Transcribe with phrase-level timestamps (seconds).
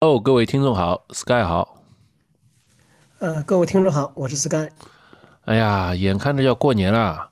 [0.00, 1.82] 哦，各位听众好，Sky 好。
[3.18, 4.68] 呃，各位听众好，我是 Sky。
[5.46, 7.30] 哎呀，眼看着要过年了，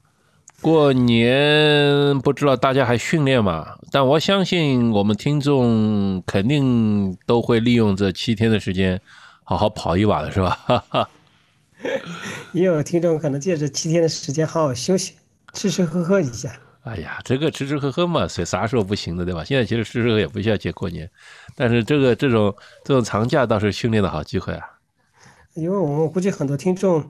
[0.63, 3.77] 过年不知道大家还训练吗？
[3.91, 8.99] 但我相信我们听众肯定都会利用这七天的时间，
[9.43, 10.59] 好好跑一把的是吧？
[10.65, 11.11] 哈哈。
[12.53, 15.13] 也有听众可能借着七天的时间好好休息，
[15.53, 16.51] 吃吃喝喝一下。
[16.85, 19.45] 哎呀，这个吃吃喝喝嘛，谁啥时候不行的，对吧？
[19.45, 21.11] 现在其实吃吃喝也不需要借过年，
[21.55, 24.79] 但是这个这种这种长假倒是训练的好机会啊。
[25.55, 27.05] 因为我们估计很多听众，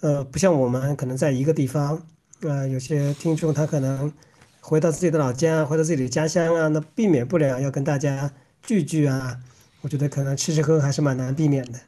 [0.00, 2.02] 呃，不像我们可能在一个地方，
[2.42, 4.12] 呃，有些听众他可能
[4.60, 9.36] 回到自己的老家，回到自己的家乡啊，那避免不了要跟大家聚聚啊。
[9.82, 11.78] 我觉得可能吃吃喝还是蛮难避免的。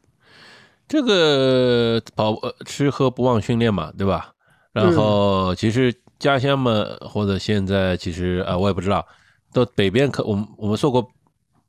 [0.87, 4.33] 这个跑吃喝不忘训练嘛，对吧？
[4.73, 5.95] 然后其实。
[6.19, 9.07] 家乡嘛，或者现在其实啊，我也不知道。
[9.53, 11.07] 到北边可，我们我们说过，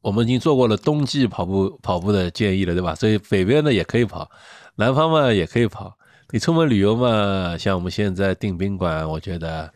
[0.07, 2.95] 我们已经做过了冬季跑步跑步的建议了，对吧？
[2.95, 4.31] 所以北边呢也可以跑，
[4.75, 5.97] 南方嘛也可以跑。
[6.31, 9.69] 你出门旅游嘛，像我们现在订宾馆，我觉得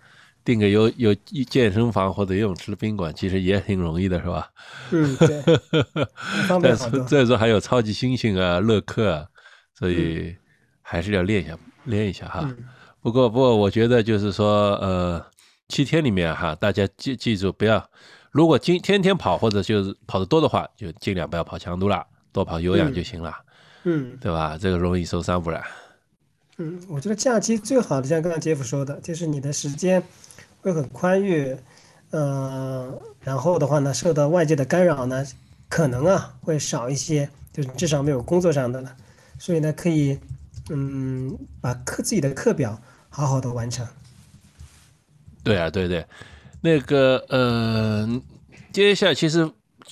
[0.46, 1.14] 订个有有
[1.50, 4.50] 健身房或者游泳池的宾馆，其实也挺容易的，是吧？
[4.92, 5.44] 嗯，对。
[6.64, 9.26] 再说再说还有超级猩猩啊、乐客啊，
[9.78, 10.34] 所以
[10.82, 12.50] 还是要练一下，练一下哈。
[13.02, 15.26] 不过，不过，我觉得就是说，呃，
[15.68, 17.84] 七天里面哈，大家记记住，不要，
[18.32, 23.36] 如果今天天跑或者就是跑得多的话，就尽量不要跑强度了，多跑有氧就行了，
[23.84, 24.58] 嗯，对吧？
[24.58, 25.64] 这个容易受伤，不然。
[26.58, 30.02] 嗯，我觉得假期最好的，像刚刚杰夫说的，就是你的时间
[30.62, 31.56] 会很宽裕，
[32.12, 35.26] 呃，然后的话呢，受到外界的干扰呢，
[35.70, 38.96] 可能啊会少一些，就是至少没有工作上的了，
[39.38, 40.18] 所以呢，可以，
[40.70, 42.82] 嗯，把课自己的课表。
[43.14, 43.86] 好好的完成。
[45.44, 46.06] 对啊，对对，
[46.62, 48.22] 那个呃，
[48.72, 49.50] 接下来其实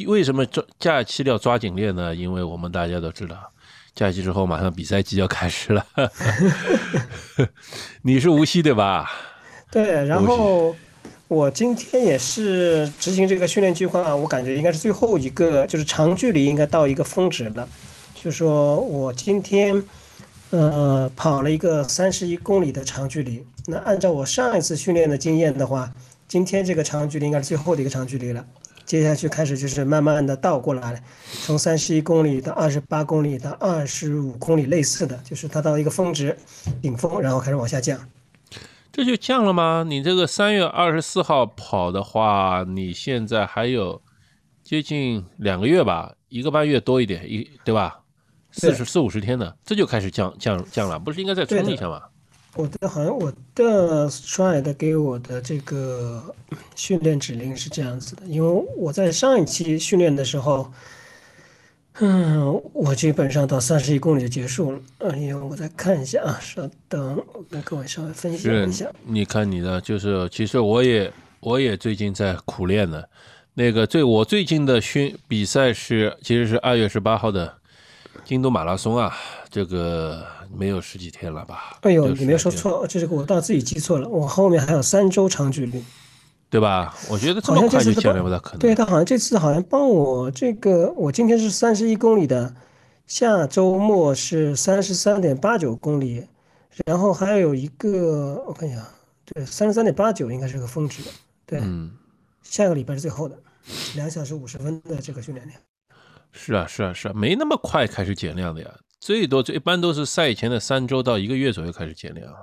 [0.07, 2.15] 为什么抓假期要抓紧练呢？
[2.15, 3.35] 因为我们大家都知道，
[3.93, 5.85] 假期之后马上比赛季要开始了。
[8.03, 9.11] 你是无锡对吧？
[9.71, 10.75] 对，然后
[11.27, 17.67] 我今天也是执行这个训练计划，我感觉应该是最后一个，就是长距离应该到一个峰值了。
[18.15, 19.83] 就说我今天。
[20.51, 23.45] 呃，跑了一个三十一公里的长距离。
[23.67, 25.93] 那按照我上一次训练的经验的话，
[26.29, 28.45] 今天这个长距离应该是最后的一个长距离了。
[28.85, 31.03] 接下去开始就是慢慢的倒过来，
[31.43, 36.37] 从三十一公里到二十八公里到二十五公里，类似的就是它到一个峰值
[36.83, 37.99] 顶峰，然后开始往下降。
[38.91, 39.83] 这就降了吗？
[39.87, 43.99] 你这个三月二十四号跑的话，你现在还有
[44.61, 48.01] 接近两个月吧，一个半月多一点，一对吧？
[48.51, 52.01] 四十四五十天的，这就开始降降降了，不是应该再冲一下吗？
[52.55, 56.35] 我的好像我的 Stride 给我的这个
[56.75, 60.71] 训练指令是这样子的，因为我在上一期训练的时候，
[61.99, 64.79] 嗯，我基本上到三十一公里就结束了。
[64.97, 68.87] 嗯，因为，我再看一下啊，稍等，我跟各位稍微分析一下。
[69.05, 71.11] 你看你的，就是其实我也
[71.41, 73.03] 我也最近在苦练呢。
[73.53, 77.53] 那个最我最近的训比赛是其实是二月十八号的。
[78.25, 79.15] 京都马拉松啊，
[79.49, 81.77] 这个没有十几天了吧？
[81.81, 84.07] 哎呦，你没有说错，这是我倒自己记错了。
[84.07, 85.83] 我后面还有三周长距离，
[86.49, 86.95] 对吧？
[87.09, 88.59] 我觉得这么快就降了不大可能。
[88.59, 92.53] 对他好像这次好像帮我这个，我今天是三十一公里的，
[93.07, 96.27] 下周末是三十三点八九公里，
[96.85, 98.85] 然后还有一个我看一下，
[99.25, 101.03] 对，三十三点八九应该是个峰值，
[101.45, 101.91] 对，嗯，
[102.41, 103.37] 下个礼拜是最后的，
[103.95, 105.59] 两小时五十分的这个训练量。
[106.31, 112.39] 是啊，是啊，是啊，没那么快开始减量的呀，最多最一般都是赛前的三周到一个月左右开始减量啊。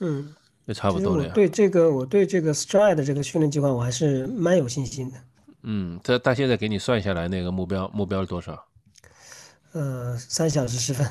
[0.00, 0.34] 嗯，
[0.66, 1.32] 也差不多了呀。
[1.34, 5.18] 对这个，我对这个 Stride 的这个训练计划，我还是蛮有信心的。
[5.62, 8.66] 嗯，他他现在给你算下来那个目标目标是多少？
[9.72, 11.06] 呃，三小时十分。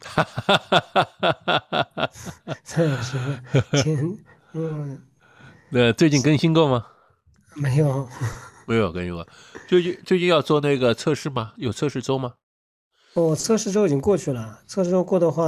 [0.00, 2.10] 哈哈哈哈哈哈！
[2.62, 4.18] 三小时十分， 前
[4.52, 5.02] 嗯。
[5.70, 6.86] 那最近更新过吗？
[7.54, 8.08] 没有。
[8.66, 9.26] 没有更新过，
[9.66, 11.54] 最近最近要做那个测试吗？
[11.56, 12.34] 有测试周吗？
[13.14, 14.60] 哦，测试周已经过去了。
[14.66, 15.44] 测试周过的话，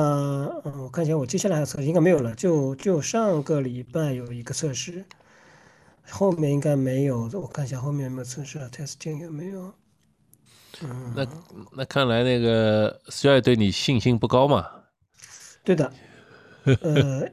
[0.65, 2.35] 嗯，我看一下，我接下来的测试应该没有了。
[2.35, 5.05] 就就上个礼拜有一个测试，
[6.09, 7.31] 后面应该没有。
[7.35, 9.73] 我看一下后面有没有测试，testing 有没有？
[10.83, 11.27] 嗯，那
[11.77, 14.67] 那看来那个 Stride 对你信心不高嘛？
[15.63, 15.93] 对的，
[16.83, 17.29] 呃，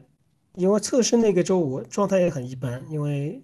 [0.53, 3.43] 因为测试那个周五状态也很一般，因为。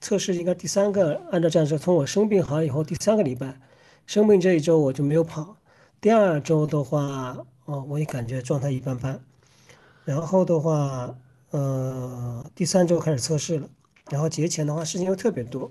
[0.00, 3.60] 测试应该第三个，按照这样说，从我生病好以后第三个礼拜，
[4.06, 5.56] 生病这一周我就没有跑。
[6.00, 9.20] 第二周的话，哦，我也感觉状态一般般。
[10.04, 11.14] 然后的话，
[11.50, 13.68] 呃，第三周开始测试了。
[14.10, 15.70] 然后节前的话，事情又特别多，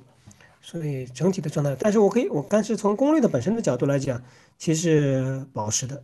[0.62, 4.22] 所以整体的状态，但是我可以，我但是从功率的本身的角度来讲，
[4.58, 6.04] 其实保持的。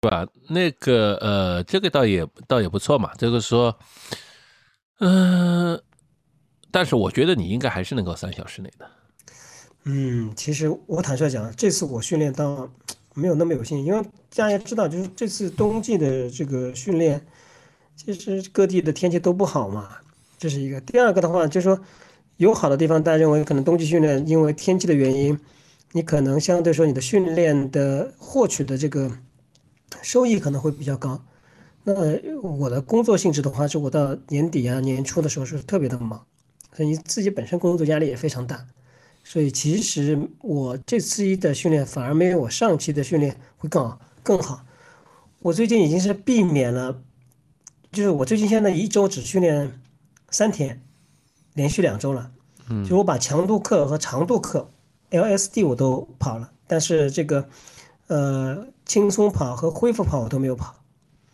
[0.00, 0.26] 对吧？
[0.48, 3.12] 那个呃，这个倒也倒也不错嘛。
[3.18, 3.78] 这个说，
[4.98, 5.80] 嗯，
[6.70, 8.90] 但是我觉得你应该还是能够三小时内的。
[9.84, 12.70] 嗯，其实我坦率讲，这次我训练到
[13.14, 14.02] 没有那么有信心，因为
[14.34, 17.24] 大家知道，就是这次冬季的这个训练，
[17.96, 19.88] 其实各地的天气都不好嘛，
[20.38, 20.80] 这是一个。
[20.80, 21.80] 第二个的话，就是说
[22.36, 25.38] 有好的地方，大家认为可能冬季训练因为天气的原因，
[25.92, 29.10] 你可能相对说你的训练的获取的这个。
[30.02, 31.20] 收益可能会比较高。
[31.82, 31.92] 那
[32.42, 36.24] 我的工作性质的话，是我到年底啊、年初的时候是特别的忙，
[36.74, 38.64] 所以你自己本身工作压力也非常大。
[39.30, 44.66] 所以其实我这次的训练反而没有我上期的训练会更好更好。
[45.38, 47.00] 我最近已经是避免了，
[47.92, 49.80] 就是我最近现在一周只训练
[50.30, 50.82] 三天，
[51.54, 52.32] 连续两周了。
[52.68, 54.68] 嗯，就我把强度课和长度课
[55.12, 57.48] LSD 我都跑了，但是这个。
[58.08, 60.74] 呃，轻松跑和恢复跑我都没有跑，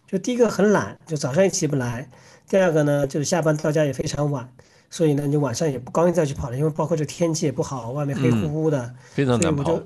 [0.06, 2.06] 就第一个很懒，就早上也起不来；
[2.46, 4.52] 第二个呢，就是下班到家也非常晚，
[4.90, 9.80] 所以呢，你晚上也不高兴再去跑了，因为包括这天气也不好，外面黑乎乎的，非常难跑。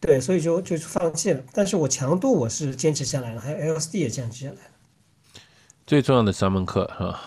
[0.00, 1.42] 对，所以就就放弃了。
[1.52, 5.40] 但是我强度我是坚持下来了，还有 LSD 也坚持下来了。
[5.86, 7.20] 最重要的三门课是吧？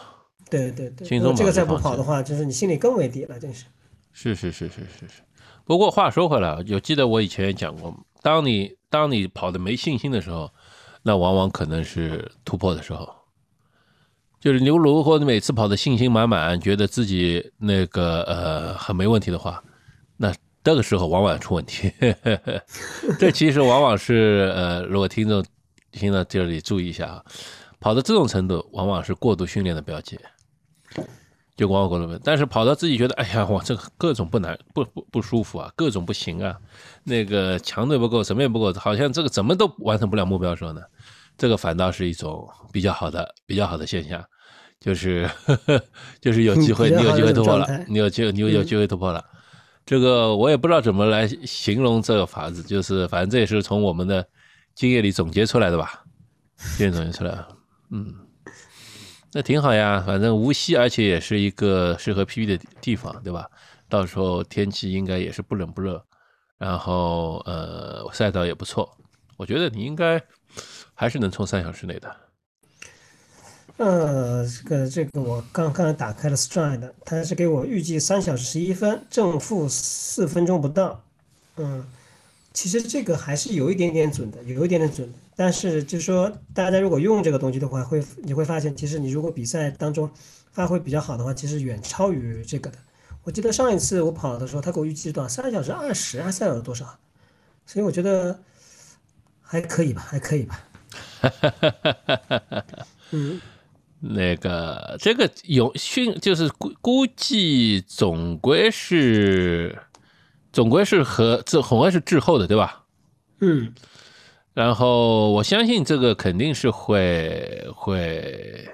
[0.49, 3.65] 对对对，这个再不跑的话，就是你心里更没底了，真是。
[4.13, 5.21] 是是是是是是。
[5.65, 10.51] 不过话说回来，有记得我以前也讲过，当你当你跑的没信心的时候，
[11.03, 13.13] 那往往可能是突破的时候。
[14.41, 19.63] 就是牛如果你每次跑的信心满满，觉得自己那个呃很没问题的话，
[20.17, 20.33] 那
[20.63, 21.93] 这个时候往往出问题。
[23.19, 25.45] 这其实往往是呃，如果听众
[25.91, 27.23] 听到这里注意一下啊，
[27.79, 30.17] 跑到这种程度，往往是过度训练的标记。
[31.55, 36.57] 就往往过度，但是跑到自己觉得，哎呀，我，这个各种不难，不不不舒服啊，各种不行啊，
[37.03, 40.81] 那个强度不够，什么也不够，好像这个怎么都完成不了目标时候呢，
[41.37, 44.23] 这个反倒是一种比较好的、比较好的现象，
[44.81, 45.29] 就是
[46.19, 49.23] 就是有机会，你有机会突破了，你有机你有有机会突破了，
[49.85, 54.27] 这个我也不知道怎么来形容这个法子，就是反正这也是从我们的
[54.75, 56.03] 经验里总结出来的吧，
[56.77, 57.45] 经验总结出来，
[57.91, 58.13] 嗯。
[59.33, 63.47] 那挺好呀，反正无锡，而且也是一个适合 PB 的地方，对吧？
[63.87, 66.03] 到时候天气应该也是不冷不热，
[66.57, 68.97] 然后呃赛道也不错，
[69.37, 70.21] 我觉得你应该
[70.93, 72.13] 还是能冲三小时内的。
[73.81, 81.03] 呃，这个这个我刚刚打开了 Stride，它是给我预计三小时十一分，正负四分钟不到。
[81.55, 81.83] 嗯，
[82.53, 85.11] 其实这个还是有一点点准的，有一点点准。
[85.35, 90.07] 但是就是说，大家如果用这个东西的话，会你会发现，其实你如果比赛当中
[90.51, 92.77] 发挥比较好的话，其实远超于这个的。
[93.23, 95.27] 我记得上一次我跑的时候，他给我预计多少？
[95.27, 96.99] 三小时二十还是小时多少？
[97.65, 98.39] 所以我觉得
[99.41, 100.67] 还可以吧，还可以吧。
[103.13, 103.41] 嗯，
[104.01, 109.77] 那个这个有训，就是估估计总归是
[110.51, 112.83] 总归是和这总归是滞后的，对吧？
[113.39, 113.73] 嗯。
[114.53, 118.67] 然后我相信这个肯定是会会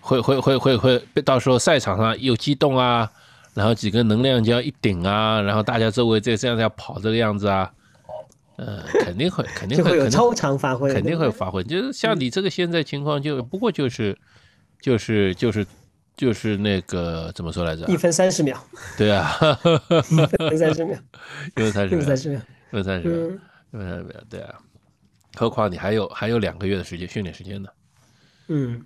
[0.00, 3.10] 会会会会会被到时候赛场上又激动啊，
[3.54, 7.72] 然后几个能量胶一顶啊，然后大家周围这这样子要跑这个样子啊，
[8.56, 11.62] 呃，肯定会肯定会有超常发挥，肯定会发挥。
[11.62, 14.16] 就是像你这个现在情况，就不过就是
[14.80, 15.66] 就是就是
[16.16, 17.86] 就是那个怎么说来着？
[17.86, 18.58] 一分三十秒。
[18.96, 19.36] 对啊，
[20.10, 20.98] 一分三十秒，
[21.54, 23.20] 一分三十秒，一分三十秒，一分三十秒，
[23.70, 24.54] 一分三十秒，对啊。
[25.38, 27.68] 何况你还有还有两个月的时间训练时间呢，
[28.48, 28.82] 嗯，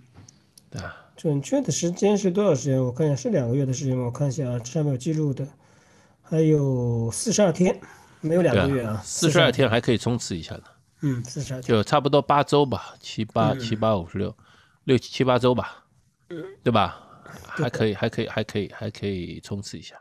[0.69, 2.83] 对啊，准确的时间是多少时间？
[2.83, 4.07] 我看一下，是两个月的时间吗？
[4.07, 5.47] 我看一下啊，上面有记录的，
[6.23, 7.81] 还有四十二天，
[8.21, 10.65] 没有两个月啊，四十二天还可以冲刺一下的，
[11.03, 14.35] 嗯，四十二就差不多八周吧，七八七八五十六，
[14.85, 15.85] 六七八周吧，
[16.29, 17.07] 嗯，对吧？
[17.47, 19.95] 还可以，还可以，还可以，还可以冲刺一下。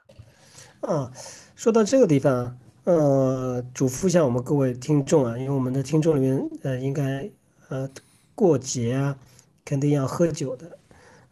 [0.82, 1.12] 啊，
[1.56, 2.58] 说到这个地方。
[2.86, 7.30] 呃，嘱咐一下我们各位听众啊，因为我们的听众里面，呃，应该
[7.68, 7.88] 呃
[8.34, 9.16] 过节啊，
[9.64, 10.78] 肯定要喝酒的。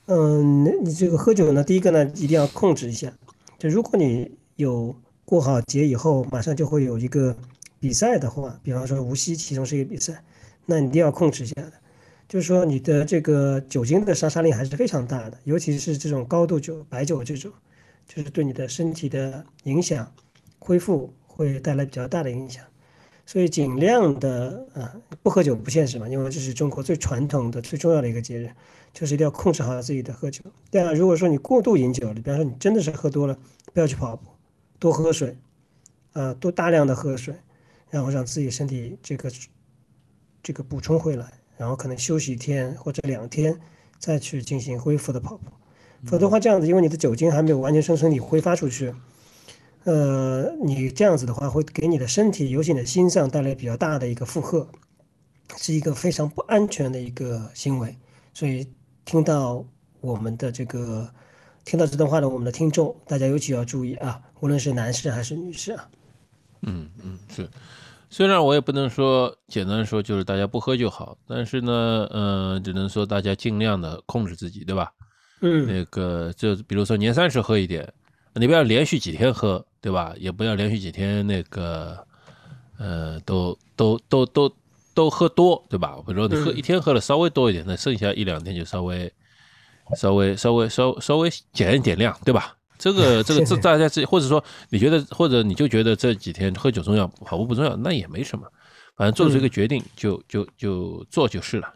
[0.06, 3.12] 嗯，你这个喝酒呢，第一个呢，一定要控制一下。
[3.58, 4.96] 就如果你有
[5.29, 7.36] 过好节以后，马上就会有一个
[7.81, 10.24] 比赛的话，比方说无锡其中是一个比赛，
[10.65, 11.74] 那你一定要控制一下的。
[12.29, 17.51] 就是说你的这个酒精的杀伤力还是非常大的，尤其是这种高度酒、白酒这种，
[18.07, 20.10] 就是对你的身体的影响、
[20.60, 21.13] 恢复。
[21.38, 22.63] 会带来比较大的影响，
[23.24, 24.91] 所以尽量的啊，
[25.22, 28.50] 不喝酒不现实嘛，因为这是中国最传统的、最重要的一个节日，
[28.91, 30.41] 就是一定要控制好自己的喝酒。
[30.72, 33.38] 第二，如果说你过度饮酒了，比方说你真的是喝多了，
[33.72, 34.27] 不要去跑步，
[34.79, 35.38] 多喝水，
[36.13, 37.36] 啊，多大量的喝水，
[37.89, 39.31] 然后让自己身体这个
[40.43, 43.60] 这个补充回来，然后可能休息一天或者两天
[44.00, 45.51] 再去进行恢复的跑步，
[46.05, 48.93] 否则的话这样子，因为你的酒精还没有完全生成，你挥发出去。
[49.84, 54.67] 呃，你这样子的话，会给你的身体，尤其你的心脏带来比较大的一个负荷，
[55.55, 57.96] 是一个非常不安全的一个行为。
[58.34, 58.67] 所以，
[59.05, 59.65] 听到
[60.01, 61.10] 我们的这个，
[61.67, 65.86] 听到这段话的我们的听众，大家尤其要注意啊，无论是男士还是女士啊。
[66.62, 67.50] 嗯嗯，是。
[68.09, 74.93] 虽然我也不能说简单说就是大家不喝就好，但是呢，嗯，只能说大家尽量的控制自己，对吧？
[75.41, 75.67] 嗯。
[75.67, 77.93] 那个，就比如说年三十喝一点，
[78.36, 79.65] 你不要连续几天喝。
[79.79, 80.13] 对吧？
[80.17, 81.97] 也不要连续几天那个，
[82.77, 84.51] 呃，都都都都
[84.93, 85.95] 都喝多，对吧？
[86.05, 89.09] 比如说你喝一天喝了稍微多一点，那剩下一两天就稍微
[89.96, 92.56] 稍微稍微稍稍微减一点量，对吧？
[92.77, 98.46] 这个 这个这大家自己，或者说你觉得，或者你就觉得这几天喝酒重要，跑步不重要，那也没什么，
[98.96, 101.74] 反正做出一个决定就就就做就是了。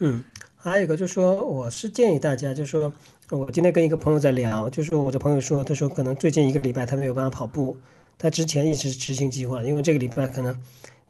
[0.00, 0.22] 嗯，
[0.56, 2.92] 还有一个就是说，我是建议大家，就是说。
[3.32, 7.76] 我今天跟一个朋友在聊，就是我的朋友说，他说可能最近一个礼拜他没有办法跑步，
[8.18, 10.52] 他之前一直执行计划，因为这个礼拜可能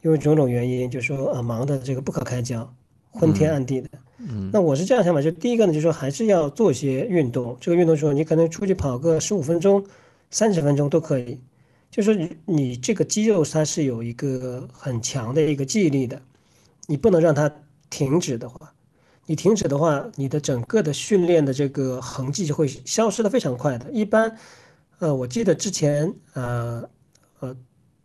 [0.03, 2.71] 因为种种原因，就说啊忙的这个不可开交，
[3.11, 3.89] 昏天暗地的。
[4.17, 4.49] 嗯。
[4.51, 7.55] 那我是这样想法，就第一个呢，就是说还是要做一些运动。
[7.61, 9.85] 这个运动说，你可能出去跑个十五分钟、
[10.29, 11.39] 三十分钟都可以。
[11.89, 16.21] 就是你你这个肌肉它是有一个很强的一个记忆力的，
[16.87, 17.51] 你不能让它
[17.89, 18.73] 停止的话。
[19.25, 23.89] 你停止的话，你的整个的训练的这个痕迹就会消失的非常快的。
[23.91, 24.35] 一般，
[24.99, 26.83] 呃，我记得之前呃
[27.39, 27.55] 呃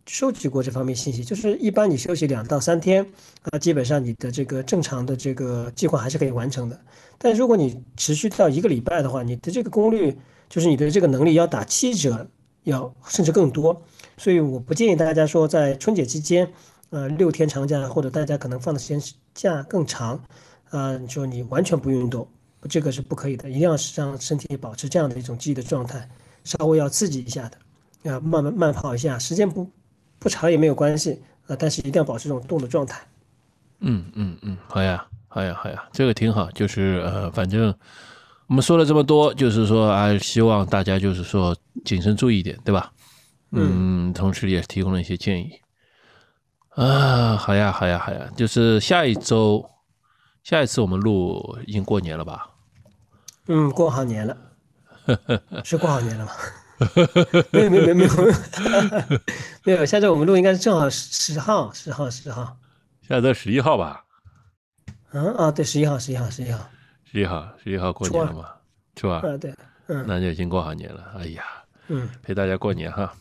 [0.07, 3.05] 收集过这方面信息，就是一般你休息两到三天
[3.43, 6.79] 啊，基本上你的这个正常的这个计划还是可以完成的。
[7.17, 10.17] 但如果你持续到一个礼拜的话，你的这个功率
[10.49, 12.25] 就是你的这个能力要打七折，
[12.63, 13.81] 要甚至更多。
[14.17, 16.49] 所以我不建议大家说在春节期间，
[16.89, 19.01] 呃，六天长假或者大家可能放的时间
[19.33, 20.23] 假更长。
[20.69, 22.27] 啊，你说你完全不运动，
[22.69, 26.09] 这个是不可以的，一定要让身体保持这样的一种记忆的状态，
[26.43, 27.57] 稍微要刺激一下的，
[28.03, 29.69] 要慢慢慢跑一下，时间不
[30.19, 33.01] 不长也没有关系啊，但是一定要保持这种动的状态。
[33.79, 37.73] 嗯嗯嗯，好呀，好呀，好呀，这个挺好，就是呃，反正
[38.47, 41.55] 我们说了这么多，就是说啊，希望大家就是说
[41.85, 42.91] 谨慎注意一点，对吧？
[43.51, 45.51] 嗯，同时也提供了一些建议。
[46.69, 49.69] 啊，好呀，好呀，好呀，就是下一周。
[50.43, 52.49] 下一次我们录已经过年了吧？
[53.47, 54.37] 嗯，过好年了，
[55.65, 56.31] 是过好年了吗？
[57.51, 58.11] 没有没有没有没有
[59.65, 62.57] 没有，下周我们录应该是正好十号十号十号。
[63.07, 64.03] 下周十一号吧？
[65.11, 66.69] 嗯啊，对，十一号十一号十一号。
[67.05, 68.45] 十一号十一号过年了嘛？
[68.99, 69.17] 是吧？
[69.17, 69.53] 啊对，
[69.87, 71.13] 嗯，那就已经过好年了。
[71.17, 71.43] 哎呀，
[71.87, 73.13] 嗯，陪大家过年哈，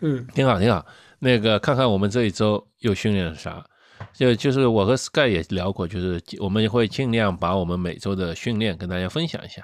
[0.00, 0.84] 嗯，挺好挺好。
[1.18, 3.64] 那个看看我们这一周又训练了啥？
[4.12, 9.62] 就就是我和 Sky 也聊过，就是我们会尽量把我们每周的训练跟大家分享一下，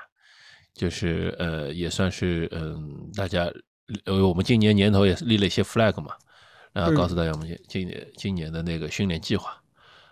[0.79, 3.53] 就是呃也算是嗯大家
[4.05, 6.15] 呃我们今年年头也是立了一些 flag 嘛，
[6.73, 9.61] 然后告诉大家我们今年今年的那个训练计划。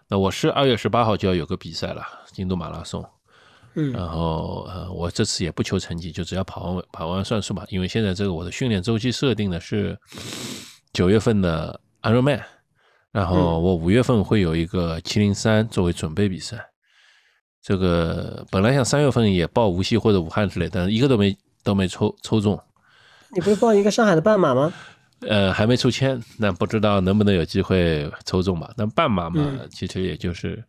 [0.09, 3.03] 那我是二月十八号就要有个比赛了，京都马拉松，
[3.75, 9.99] 嗯，然后呃我这次也不求成绩，就只要跑完跑完算数吧，因为现在这个我的训练周期设定的是
[10.93, 12.43] 九月份的 Ironman。
[13.13, 16.69] 然后我五月份会有一个七零三作为准备比赛，
[17.67, 22.57] 这个本来想三月份也报无锡或者武汉之类，但是一个都没都没抽抽中。
[23.35, 24.73] 你不是报一个上海的半马吗？
[25.23, 28.71] 呃，还没抽签，那不知道能不能有机会抽中吧。
[28.77, 30.63] 但半马嘛，其实也就是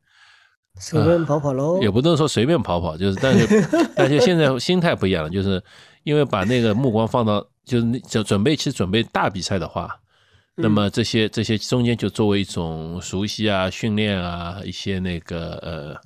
[0.80, 5.64] 随便跑跑喽，也不能说随便跑跑，就是但是 但是现在心态不一样了，就是
[6.04, 9.96] 因为把那个目光放到就是就准备去准备大比赛的话。
[10.56, 16.02] 那么这些这些中间就作为一种熟悉啊、训练啊一些那个呃，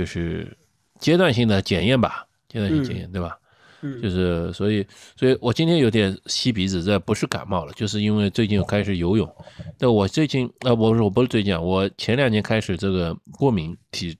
[0.00, 0.56] 就是
[0.98, 3.36] 阶段性的检验吧，阶段性检验对吧？
[3.82, 9.30] 嗯，就是所以所以我今天有点吸鼻子，这不是感冒了，就是因为最近开始游泳。
[9.78, 14.16] 那我最近啊，我我不是最近，我前两年开始这个过敏体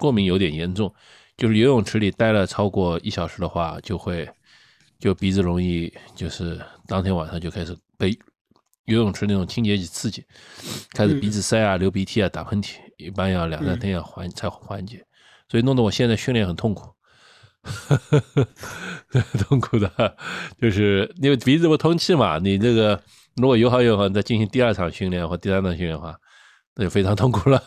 [0.00, 0.92] 过敏有点严重，
[1.36, 4.28] 就是游泳池里待了超过一小时的话，就会
[4.98, 8.18] 就鼻子容易就是当天晚上就开始被。
[8.86, 10.24] 游泳池那种清洁剂刺激，
[10.94, 15.04] 开始鼻子塞啊、流鼻涕啊、打喷嚏，一般要两三天要缓才缓解，
[15.50, 16.94] 所以弄得我现在训练很痛苦，
[19.40, 20.16] 痛苦的，
[20.60, 23.02] 就是因为鼻子不通气嘛，你这个
[23.36, 26.16] 如果有好有好你再进行第二场训练或第三场训练的话，
[26.76, 27.60] 那就非常痛苦了。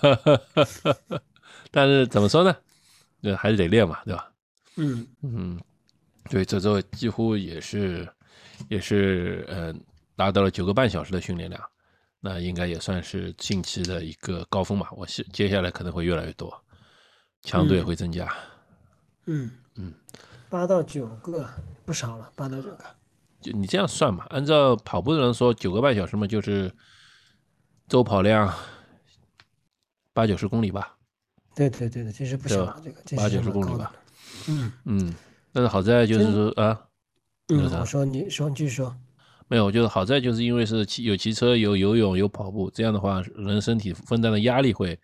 [1.72, 2.56] 但是怎么说呢？
[3.20, 4.32] 那还是得练嘛，对吧？
[4.78, 5.60] 嗯嗯，
[6.30, 8.08] 对，这周几乎也是
[8.70, 9.74] 也是呃
[10.16, 11.62] 达到了九个半小时的训练量，
[12.22, 14.88] 那应该也算是近期的一个高峰嘛。
[14.92, 16.52] 我是接下来可能会越来越多，
[17.44, 18.28] 强度也会增加。
[19.26, 19.94] 嗯嗯，
[20.50, 21.48] 八到九个
[21.86, 22.80] 不少了，八到九个。
[23.42, 26.74] 就你这样算嘛，按照跑步的人说，九个半小时嘛，就是
[27.88, 28.52] 周跑量
[30.14, 30.98] 八九十公里吧。
[31.54, 33.94] 对对对对，其实不对少了，这个八九十公里吧。
[34.48, 35.16] 嗯嗯，
[35.52, 36.88] 但是好在就是说啊，
[37.50, 38.96] 嗯我说你说你继续说。
[39.50, 44.98] 没有，我觉得好在就是因为是骑有骑车、有游泳、有跑步，这样的话，人身体分担的压力会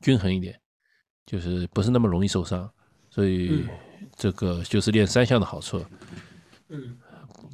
[0.00, 0.60] 均衡一点，
[1.26, 2.70] 就是不是那么容易受伤。
[3.10, 3.66] 所以
[4.16, 5.84] 这个就是练三项的好处。
[6.68, 6.96] 嗯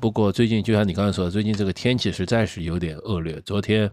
[0.00, 3.40] 不过最近就像你刚才说的，最近这个天气实在是有点恶劣。
[3.42, 3.88] 昨天，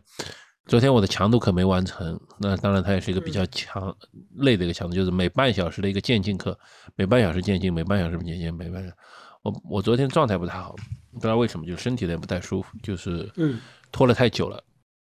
[0.66, 2.20] 昨天我的强度可没完成。
[2.40, 3.96] 那当然，它也是一个比较强
[4.38, 6.58] 累的一个强度，就是每半小时的一个渐进课，
[6.96, 8.96] 每半小时渐进，每半小时渐进，每半小时。
[9.44, 10.76] 我我昨天状态不太好，
[11.14, 14.64] 不知道为什么，就身体有点不太舒服，就是嗯拖了太久了。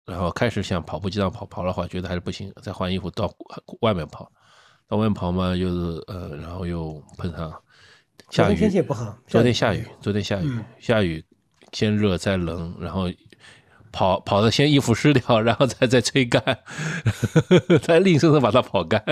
[0.06, 3.28] 然后开始想跑步机上跑，跑的话觉得还是不行，再换衣服到
[3.80, 4.30] 外面跑，
[4.88, 7.50] 到外面跑嘛，又是呃，然后又碰上
[8.30, 11.24] 下雨，昨天天气也不好，昨天下雨，昨天下雨，嗯下雨
[11.72, 13.10] 先热再冷，然后
[13.90, 16.42] 跑跑的先衣服湿掉，然后再再吹干，
[17.82, 19.02] 再硬生生把它跑干。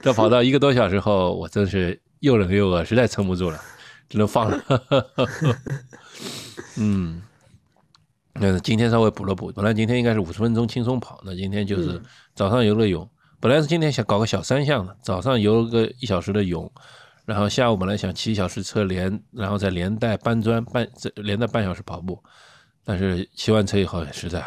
[0.00, 3.60] 再跑到一个多小时后，我真是又冷又饿，实在撑不住了，
[4.08, 4.62] 只能放了。
[6.76, 7.22] 嗯，
[8.34, 12.02] 那今天稍微补了补，本来今天应该是五十分钟轻松跑，那今天就是嗯
[12.34, 16.70] 早上游了泳，本来是今天想搞个小三项的，早上游了个一小时的泳，
[17.24, 22.22] 然后下午本来想骑一小时车连，然后再连带搬砖半这连带半小时跑步，
[22.84, 24.44] 但是骑完车以后实在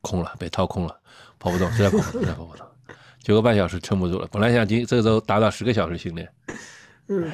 [0.00, 1.00] 空了，被掏空了，
[1.38, 2.66] 跑不动，实在跑不动，实在跑不动，
[3.22, 4.26] 九个半小时撑不住了。
[4.32, 6.32] 本来想今这个周达到十个小时训练，
[7.08, 7.30] 嗯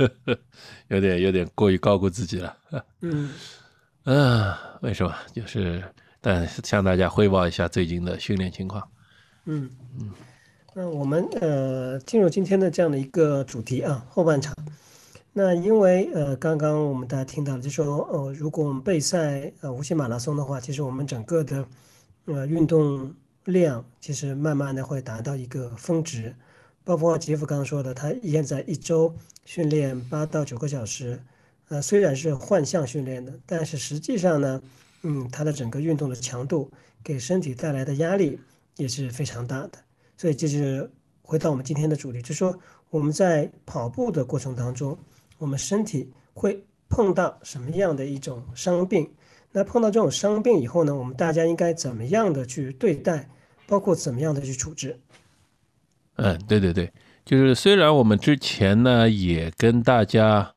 [0.88, 2.56] 有点有点过于高估自己了。
[3.00, 3.32] 嗯
[4.04, 5.14] 啊，为什么？
[5.32, 5.82] 就是
[6.20, 8.86] 但向大家汇报一下最近的训练情况。
[9.48, 10.10] 嗯嗯。
[10.74, 14.54] 那我们呃进入今天的这样的一个主题啊，后半场。
[15.32, 21.64] 那因为呃刚刚我们大家听到，就说呃如果我们备赛呃无锡马拉松的话，其实我们整个的
[22.26, 26.34] 呃运动量其实慢慢的会达到一个峰值。
[26.84, 31.20] 包括杰夫刚刚说的，他现在一周训练八到九个小时，
[31.68, 34.62] 呃，虽然是换项训练的，但是实际上呢，
[35.02, 36.70] 嗯，他的整个运动的强度
[37.04, 38.38] 给身体带来的压力
[38.78, 39.72] 也是非常大的。
[40.16, 44.98] 所以这是回到我们今天的主题，就是说我们在跑步的过程当中，
[45.36, 49.08] 我们身体会碰到什么样的一种伤病？
[49.52, 53.28] 那碰到这种伤病以后呢，我们大家应该怎么样的去对待，
[53.66, 54.98] 包括怎么样的去处置？
[56.16, 56.92] 嗯，对对对，
[57.24, 60.52] 就是虽然我们之前呢也跟大家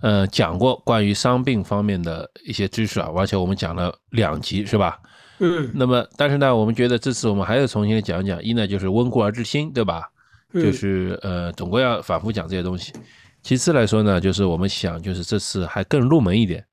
[0.00, 5.00] 呃讲过关于伤病方面的一些知识啊，而且我们讲了两集是吧？
[5.40, 10.10] 嗯那么但是呢，我们觉得这次我们还要重新的讲一讲，一呢就是温故而知新，对吧？
[10.52, 12.92] 就是呃总归要反复讲这些东西。
[13.42, 16.64] 其次来说呢，就是我们想就是这次还更入门一点，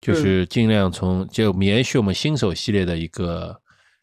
[0.00, 3.60] 就是尽量从就延续我们新手系列的一个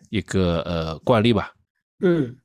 [0.10, 1.52] 一个呃惯例吧。
[2.00, 2.38] 嗯。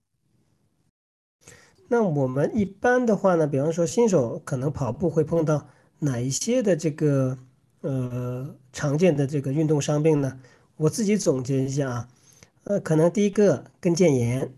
[1.90, 5.68] 那我们一般的话呢，比方说新手可能跑步会碰到
[6.00, 7.38] 哪一些的这个
[7.82, 10.38] 呃常见的这个运动伤病呢？
[10.78, 12.08] 我自己总结一下啊，
[12.62, 14.54] 呃，可能第一个跟腱炎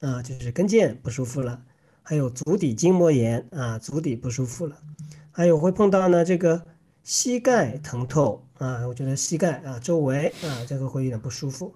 [0.00, 1.62] 啊，就是跟腱不舒服了，
[2.02, 4.76] 还有足底筋膜炎啊，足底不舒服了，
[5.30, 6.60] 还有会碰到呢这个
[7.04, 11.72] 膝盖疼痛啊，我觉得膝盖啊周围啊这个会有点不舒服。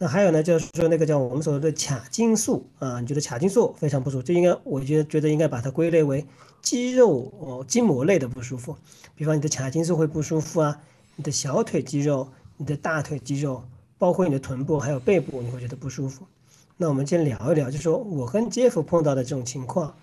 [0.00, 6.26] 那还有呢，就是说那个叫我们所谓的髂筋束啊，你觉得髂筋束非常不舒服，这应该我觉得觉得应该把它归类为
[6.60, 8.76] 肌肉哦筋膜类的不舒服，
[9.14, 10.80] 比方你的髂筋束会不舒服啊，
[11.14, 13.64] 你的小腿肌肉、你的大腿肌肉，
[13.96, 16.26] 包括你的臀部还有背部，你会觉得不舒服。
[16.76, 19.94] 那我们先聊一聊，就是说我跟杰夫碰到的这种情况，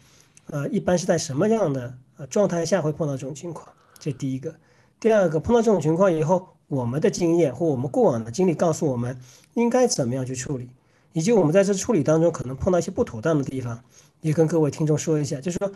[0.48, 3.68] 呃，一般是在什么样的呃状态下会碰到这种情况？
[4.00, 4.56] 这第一个。
[5.00, 9.18] 第二个，碰到这种情况以后，我们的经验或我们过往的经历告诉我们
[9.54, 10.70] 应该怎么样去处理，
[11.14, 13.84] 以及我们在这处理当中可能碰到一些不妥当的地方，
[14.22, 15.72] 也跟各位听众说一下，就是说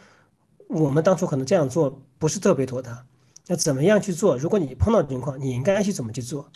[0.68, 3.06] 我们当初可能这样做不是特别妥当，
[3.48, 4.38] 那怎么样去做？
[4.38, 6.50] 如果你碰到情况，你应该去怎么去做？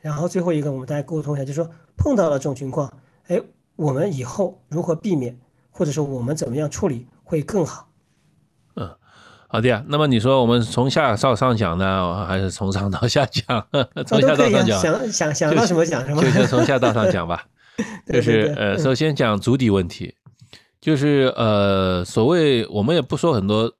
[0.00, 2.92] 然后最后一个，我们大家沟通一下，就是说碰到了这种情况，
[3.26, 3.40] 哎，
[3.76, 5.38] 我们以后如何避免，
[5.70, 7.88] 或者说我们怎么样处理会更好？
[8.76, 8.90] 嗯
[9.50, 13.66] 好的呀，那么你说我们从下到上讲呢，还是从上到下讲？
[14.06, 17.46] 从下到上讲，想想想到什么讲什么，就先从下到上讲吧。
[18.06, 20.14] 就是呃，首先讲足底问题，
[20.80, 23.72] 就是呃，所谓我们也不说很多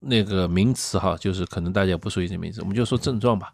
[0.00, 3.52] 那个名词哈，就是可能大家不熟悉这名词，我们就说症状吧。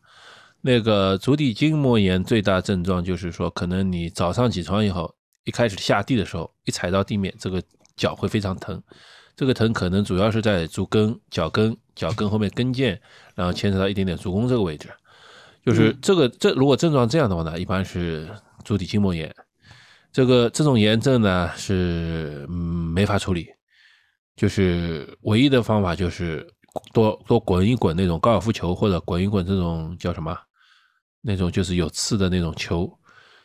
[0.66, 7.62] 那个足底筋膜炎最大症状就是说，可能你早上起床以后，一开始下地的时候，一踩到地面，这个
[7.96, 8.83] 脚会非常疼。
[9.37, 12.98] 这个疼可能主要是在足跟、脚跟、脚跟后面跟腱，
[13.35, 14.88] 然后牵扯到一点点足弓这个位置。
[15.62, 18.27] 就是这个这如果症状这样的话呢，一般是
[18.64, 19.31] 足底筋膜炎。
[20.12, 23.48] 这个这种炎症呢是嗯没法处理，
[24.35, 26.48] 就是唯一的方法就是
[26.94, 30.35] 多多滚一滚那种高尔夫球或者滚一滚这种叫什么
[31.24, 32.88] 那种就是有刺的那种球，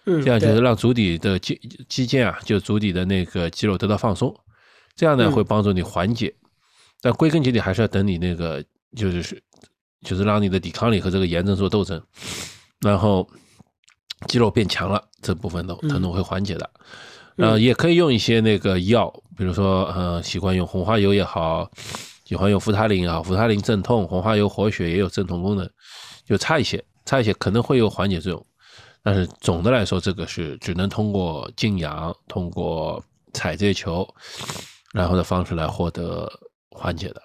[0.05, 4.35] 这样就是让足底的肌肌腱啊，就足底的那个肌肉得到放松，
[4.95, 6.35] 这样呢会帮助你缓解。
[7.01, 8.63] 但归根结底还是要等你那个
[8.95, 9.41] 就是是
[10.01, 11.99] 就是让你的抵抗力和这个炎症做斗争，
[12.81, 13.27] 然后。
[14.27, 16.69] 肌肉变强了，这部分的疼痛会缓解的。
[17.37, 21.71] 呃，也可以用一些那个药，比如说，呃，习惯用红花油也好，
[22.25, 25.69] 喜欢用扶他林也好，扶他林镇痛，红花油活血也有镇痛功能，
[26.25, 28.45] 就差一些，擦一些可能会有缓解作用。
[29.01, 34.07] 但是总的来说，这个是只能通过静养，通过踩这些球，
[34.93, 36.31] 然后的方式来获得
[36.69, 37.21] 缓解的。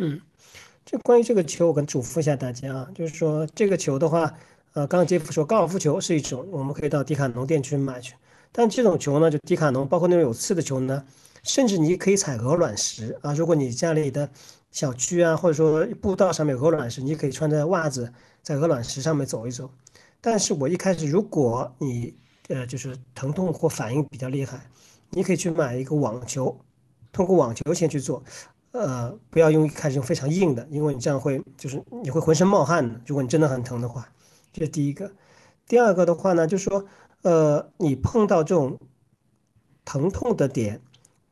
[0.00, 0.20] 嗯，
[0.84, 4.34] 就关于这个球，我跟嘱咐一下大家啊，就是说这个球的话。
[4.72, 8.14] 呃，刚刚杰夫说高尔夫球是一种，我们可以到迪卡侬店去买去。
[8.52, 11.04] 但这种球呢，就迪卡侬，包括那种有刺的球呢，
[11.42, 13.34] 甚至你可以踩鹅卵石啊。
[13.34, 14.30] 如果你家里的
[14.70, 19.70] 小区啊，或者说步道上面有鹅卵石，你可以穿着袜子在鹅卵石上面走一走。
[20.20, 22.14] 但是我一开始，如果你
[22.48, 24.70] 呃就是疼痛或反应比较厉害，
[25.10, 26.58] 你可以去买一个网球，
[27.12, 28.22] 通过网球先去做，
[28.72, 33.00] 呃，不要用一开始用非常硬的，因为你这样会就是你会浑身冒汗的。
[33.06, 34.08] 如果你真的很疼的话。
[34.52, 35.08] 这是第一个，
[35.68, 36.84] 第二个的话呢，就是说，
[37.22, 38.76] 呃，你碰到这种
[39.84, 40.80] 疼痛的点，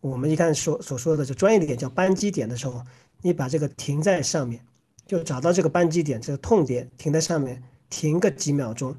[0.00, 2.80] 我们一看所所说的就专业的点叫扳机点的时候，
[3.20, 4.64] 你把这个停在上面，
[5.08, 8.94] 就找到这个扳机点，这个痛点停在上面，停个几秒钟，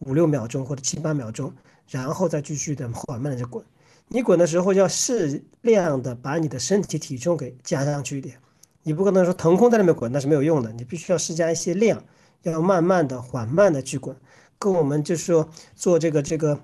[0.00, 1.52] 五六秒钟或者七八秒钟，
[1.88, 3.64] 然后再继续的缓慢的滚。
[4.08, 8.36] 你滚的时候要适量的把你的身体体重给加上去一点，
[8.82, 12.02] 你不可能说腾空在那边滚，那是没有用的，你必须要施加一些量。
[12.42, 14.16] 要慢慢的、缓慢的去滚，
[14.58, 15.46] 跟我们就是说
[15.76, 16.58] 做这个、这个、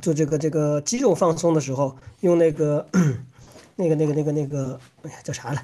[0.00, 2.88] 做这个、这个肌肉放松的时候，用那个、
[3.76, 4.80] 那个、那个、那个、那个，
[5.22, 5.62] 叫啥了？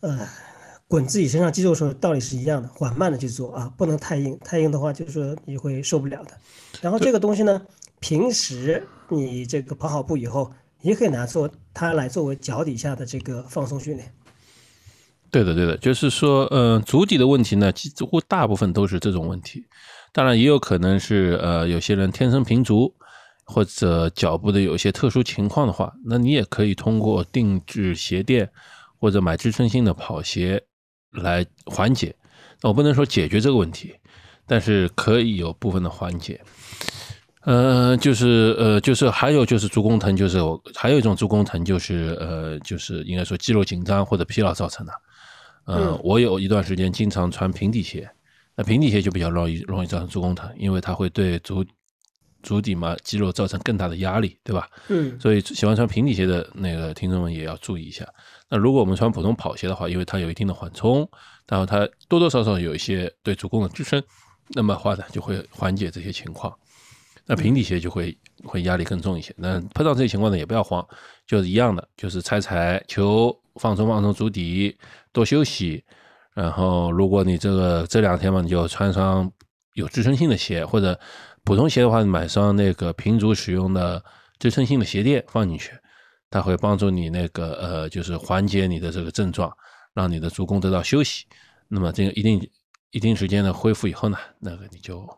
[0.00, 0.26] 呃，
[0.88, 6.30] 滚自己身上肌肉的时候，道理是一样的，缓慢的去做啊，不能太硬，太硬的话就是说你会受不了的。
[6.80, 7.60] 然后这个东西呢，
[8.00, 14.12] 平时你这个跑好步以后，也可以拿做它来作为脚底下的这个放松训练。
[15.28, 19.66] 对的，对的，就是说，嗯，足底的问题呢，几乎大部分都是这种问题。
[20.12, 22.94] 当然，也有可能是，呃，有些人天生平足，
[23.44, 28.48] 或者脚部的有一些特殊情况的话，那你也可以通过定制鞋垫
[28.98, 30.62] 或者买支撑性的跑鞋
[31.16, 32.14] 来缓解。
[32.62, 33.94] 那我不能说解决这个问题，
[34.46, 36.40] 但是可以有部分的缓解。
[37.42, 40.40] 呃，就是呃，就是还有就是足弓疼，就是
[40.74, 44.92] 还有一种足弓疼，就是呃，就是应该说肌肉紧张或者疲劳造成的。
[45.66, 48.10] 嗯，我有一段时间经常穿平底鞋，
[48.56, 51.64] 那平底鞋就比较容易容易造成足弓疼，因为它会对足
[52.42, 54.68] 足底嘛肌肉造成更大的压力，对吧？
[54.88, 58.04] 嗯，所以喜欢穿平底鞋的那个听众们也要注意一下。
[58.48, 61.08] 那如果我们穿普通跑鞋的话，因为它有一定的缓冲，
[61.48, 64.02] 然后它多多少少有一些对足弓的支撑，
[64.48, 66.56] 那么话呢就会缓解这些情况。
[67.26, 69.34] 那平底鞋就会会压力更重一些。
[69.36, 70.86] 那碰到这些情况呢，也不要慌，
[71.26, 74.76] 就是一样的，就是踩踩球，放松放松足底。
[75.12, 75.82] 多休息，
[76.34, 79.32] 然后如果你这个这两天嘛，你就穿双
[79.72, 81.00] 有支撑性的鞋，或者
[81.42, 84.04] 普通鞋的话，买双那个平足使用的
[84.38, 85.72] 支撑性的鞋垫放进去，
[86.30, 89.50] 它会帮助你那个呃，就是缓解你的这个症状，
[89.94, 91.24] 让你的足弓得到休息。
[91.68, 92.50] 那么这个一定
[92.90, 95.08] 一定时间的恢复以后呢，那个你就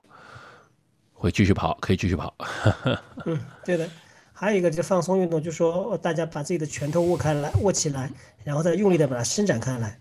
[1.13, 2.35] 会继续跑，可以继续跑。
[3.27, 3.89] 嗯，对的。
[4.33, 8.09] 还有一个就是放松运动，就说大家把自己的拳头握开来，握起来，
[8.45, 9.99] 然后再用力的把它伸展开来。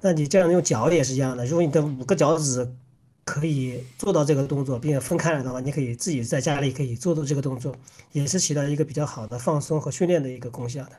[0.00, 2.66] 那你这样用脚也是一样的，如果你的五个脚趾
[3.24, 7.74] 可以做到这个动作，并且分开来的话，你可以自己在家里可以做到这个动作，
[8.12, 10.90] 也是起到一个比较好的放松和训练的一个功效的。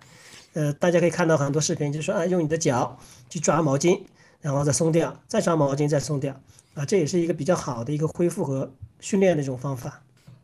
[0.53, 2.97] 呃，大家可以看到很多视频，就是说啊，用你的脚
[3.29, 4.01] 去抓毛巾，
[4.41, 6.33] 然后再松掉，再抓毛巾再松掉，
[6.73, 10.01] 啊，这也是一个比较好的一个恢复和训练的一种方法。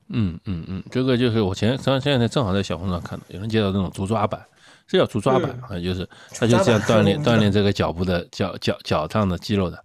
[0.10, 4.40] 嗯嗯嗯，这个就是我前前前两天正好在小红书上看到，有人介绍这种足抓板，
[4.86, 9.84] 实是要足抓板啊，就是它就这样锻炼 锻炼这个脚部的脚脚脚上的肌肉的，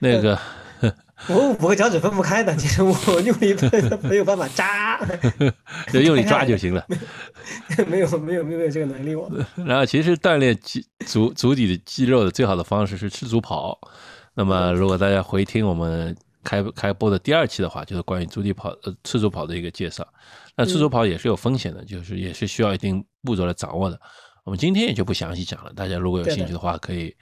[0.00, 0.38] 那个。
[1.28, 3.54] 我五个脚趾分不开的，其实我用力
[4.02, 4.98] 没有办法扎，
[5.92, 6.84] 就用力抓就行了。
[7.86, 9.30] 没有没有没有这个能力我。
[9.64, 13.78] 然后其实锻炼肌足足底的肌肉的最好的方式是赤足跑。
[14.34, 20.06] 那么如果大家回听我们开开播的第二期的话，就是关于足底跑呃赤足跑的一个介绍。
[20.56, 24.00] 那赤足跑也是有风险的，就是也是需要一定步骤来掌握的。
[24.44, 27.14] 我们今天也就不详细讲了，大家如果有兴趣的话，可以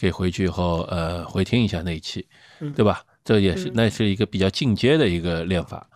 [0.00, 2.26] 可以回去以后呃回听一下那一期，
[2.74, 3.02] 对吧？
[3.24, 5.86] 这也是那是一个比较进阶的一个练法，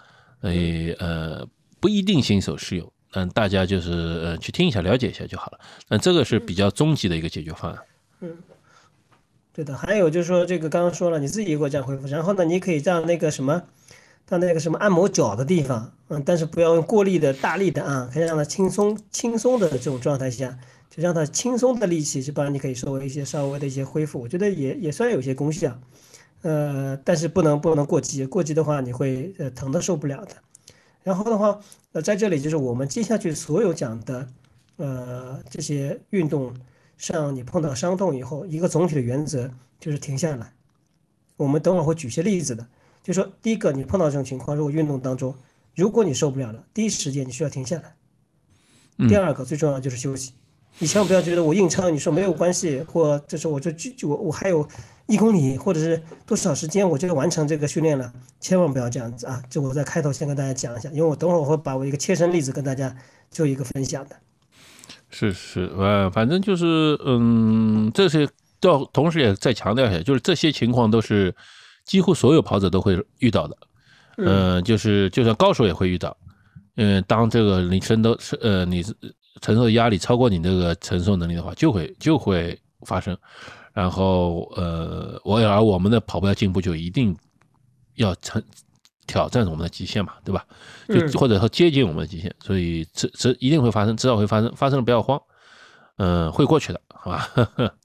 [0.41, 1.47] 所以呃
[1.81, 5.59] 不一定新手适用，嗯，大家就是呃去听一下了解一下就好了。
[5.89, 7.81] 那这个是比较终极的一个解决方案。
[8.21, 8.37] 嗯，
[9.53, 9.77] 对的。
[9.77, 13.62] 还有就是说这个刚刚说了，你自己给我这样恢复，然后呢，你可以让那个什么，
[14.25, 20.57] 到那个什么按摩脚的地方，嗯，但是不要用过力的大力的啊，可以让它轻松轻松的这种状态下，
[20.89, 25.77] 就让它轻松的力气，去帮你可以稍微一些稍微的一些恢复，我觉得也也算有些功效。
[26.46, 30.37] 呃，但是不能不能过激，过激的话你会呃疼的受不了的。
[31.02, 31.59] 然后的话，
[31.90, 34.28] 呃，在这里就是我们接下去所有讲的，
[34.76, 36.54] 呃，这些运动
[36.96, 40.52] 上你碰到伤痛以后，一个总体的原则就是停下来。
[41.37, 42.64] 我们等会儿会举些例子的，
[43.02, 45.35] 就说第一个，你碰到这种情况，如果运动当中，
[45.74, 47.96] 如果你受不了了，第一时间你需要停下来。
[49.09, 50.32] 第二个最重要就是休息，
[50.78, 54.68] 你千万不要觉得我硬撑，你说没有关系，或这是我就就我我还有。
[55.07, 59.40] 一公里或者是多少时间我就完成这个训练了，千万不要这样子啊！
[59.49, 62.95] 这我在开头先跟大家讲一下，因为我等会儿我会把我一个切身例子跟大家
[63.31, 64.16] 做一个分享的。
[65.09, 68.29] 是是，呃，反正就是，嗯，这些
[68.62, 71.33] 要同时也再强调一下，就是这些情况都是
[71.85, 73.57] 几乎所有跑者都会遇到的，
[74.16, 76.16] 嗯，就是就算高手也会遇到，
[76.77, 78.83] 嗯，当这个你承受是呃你
[79.40, 83.16] 承受的压力超过你这个承受能力的话，就会就会发生。
[83.77, 87.15] 然后，呃，我而我们的跑步要进步，就一定
[87.97, 88.43] 要成
[89.07, 90.47] 挑战我们的极限嘛，对吧？
[90.89, 95.21] 就或者说接近我们的极限，所以这这一定会发生，迟早会发生，发生了不要慌，
[95.99, 97.29] 嗯，会过去的，好吧？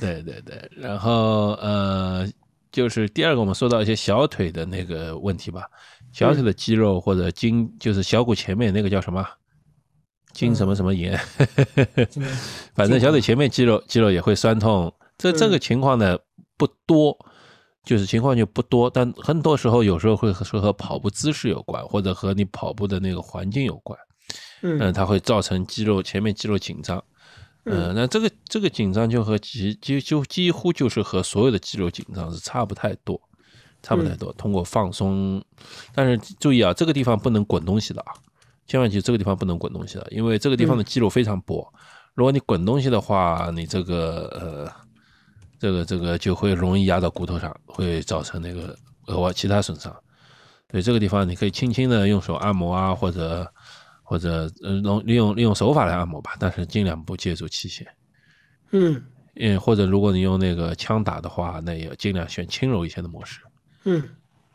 [0.00, 2.28] 对对对对，然后呃，
[2.72, 5.62] 就是第二个，我们说到一些小腿的那个问题吧，
[6.10, 9.24] 小腿的肌肉或者筋，就是小骨前面那个叫什么？
[10.32, 11.18] 筋什么什么炎，
[12.74, 14.92] 反正小腿前面肌肉肌肉也会酸痛。
[15.16, 16.16] 这这个情况呢
[16.56, 17.18] 不多，
[17.84, 23.98] 就是情况就不多，但很多时候有时候会说和跑步姿势有关，或者和你跑步的那个环境有关。
[24.62, 27.02] 嗯，它会造成肌肉前面肌肉紧张。
[27.64, 33.20] 嗯，那这个这个紧张就和几几就几乎就是和所有的肌肉紧张是差不太多，
[33.82, 34.32] 差不太多。
[34.34, 35.42] 通过放松，
[35.94, 38.12] 但是注意啊，这个地方不能滚东西的啊。
[38.68, 41.66] 千万记住，这个地方不能滚东西了，因为这个地方的肌肉非常薄。
[42.14, 44.72] 如果你滚东西的话，你这个呃，
[45.58, 48.76] 这个这个就会容易压到骨头上，会造成那个
[49.06, 49.94] 额外其他损伤。
[50.68, 53.50] 对这个地方，你可以轻轻的用手按摩啊，或者
[54.02, 57.86] 或者嗯，用利用利用手法来按摩吧，但是尽量不借助器械。
[58.72, 59.02] 嗯，
[59.36, 63.40] 嗯，或者如果你用那个枪打的话，那也尽量选轻柔一些的模式。
[63.84, 64.02] 嗯，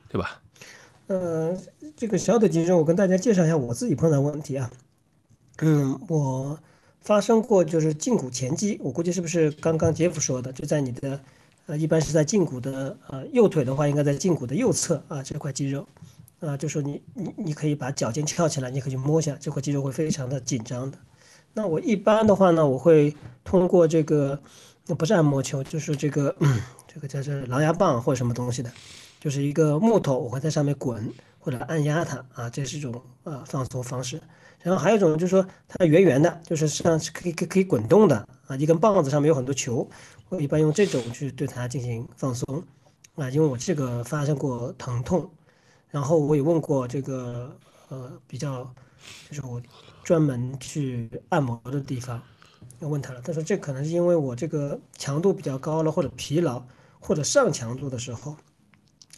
[0.07, 0.39] 对吧？
[1.07, 1.57] 呃，
[1.95, 4.71] 这个小腿肌肉，我跟大家介绍一下我自己碰到的问题啊。
[5.59, 6.57] 嗯，我
[7.01, 11.19] 发生过就是胫骨前肌，我估计是不是刚刚杰夫说的，就在你的
[11.65, 15.87] 呃，一般是在胫骨的呃右腿的话，应该在胫骨的右侧啊这块肌肉
[16.39, 20.97] 啊，就说你你你可以把脚尖翘起来，你可以去摸一下这块肌肉会非常的紧张的。
[21.53, 24.41] 那我一般的话呢，我会通过这个
[24.97, 26.35] 不是按摩球，就是这个
[26.91, 28.71] 这个叫做狼牙棒或者什么东西的。
[29.23, 31.09] 就是一个木头，我会在上面滚
[31.39, 34.19] 或者按压它啊，这是一种啊放松方式。
[34.59, 39.89] 然后还有一种就是说它圆圆的，就是像是可以可以可以滚动的啊，一根棒子上面有很多球，
[40.27, 42.61] 我一般用这种去对它进行放松
[43.15, 45.31] 啊，因为我这个发生过疼痛，
[45.89, 47.49] 然后我也问过这个
[47.87, 48.69] 呃比较
[49.29, 49.61] 就是我
[50.03, 52.21] 专门去按摩的地方，
[52.79, 56.61] 要问他了，他说这可能是因为我这个强度比较高了，或者疲劳
[56.99, 58.35] 或者上强度的时候。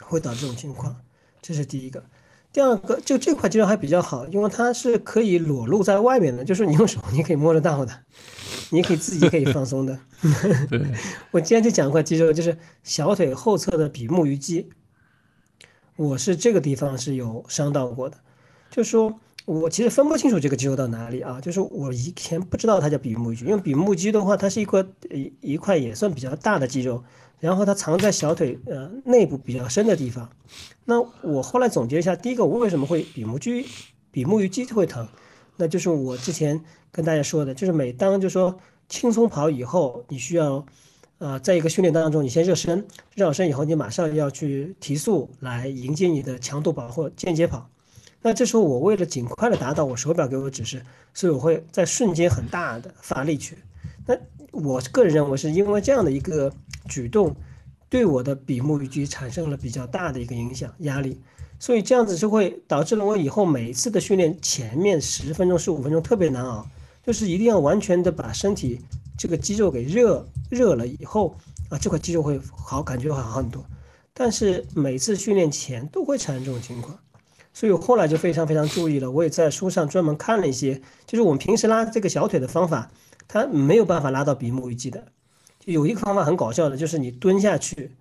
[0.02, 0.96] 会导致这种情况，
[1.42, 2.04] 这是第一个。
[2.52, 7.94] 第二个，就这块肌肉还比较好，因为它是可以裸露在外面的，就是你用手你可以摸得到的，
[8.70, 10.00] 你可以自己可以放松的。
[11.32, 14.70] 我今天就讲一块肌肉，就是小腿后侧的比目鱼肌，
[15.98, 18.18] 我是这个地方是有伤到过的，
[18.72, 24.82] 就是说我其实分不清楚这个肌肉到哪里啊，就是我以前不知道它叫比目鱼肌，因为比目肌的话，它是一块
[25.12, 27.04] 一一块也算比较大的肌肉。
[27.46, 30.28] 然后它藏在小腿呃内部比较深的地方。
[30.84, 33.68] 那我后来总结一下，第一个我为什么会比目肌
[34.10, 35.08] 比目鱼肌会疼？
[35.56, 36.60] 那就是我之前
[36.92, 38.58] 跟大家说的，就是每当就说
[38.90, 40.66] 轻松跑以后，你需要，
[41.20, 47.70] 呃，在一个训练当中，你先热身，热好身以后，你马上要去提速来迎接你的强度跑或间接跑。
[48.24, 50.82] 那这时候我为了尽快的达到我手表给我的指示，
[51.14, 53.56] 所以我会在瞬间很大的发力去。
[54.08, 54.18] 那
[54.52, 56.52] 我个人认为是因为这样的一个
[56.88, 57.36] 举动，
[57.90, 61.20] 对我的比目鱼肌产生了比较大的一个影响压力，
[61.60, 66.68] 所以这样子就会导致了我以后每一次的训练前面十分钟十五分钟特别难熬，
[67.06, 68.82] 就是一定要完全的把身体
[69.18, 71.36] 这个肌肉给热热了以后
[71.70, 73.66] 啊，这块肌肉会好感觉会好很多。
[74.14, 76.98] 但是每次训练前都会产生这种情况。
[77.54, 82.92] 所以我后来就非常非常注意了，我也在书上专门看了一些，就是我们平时拉这个小腿的方法，
[83.30, 85.06] 它没有办法拉到比目鱼肌的。
[85.66, 87.92] 有一个方法很搞笑的，就是你蹲下去，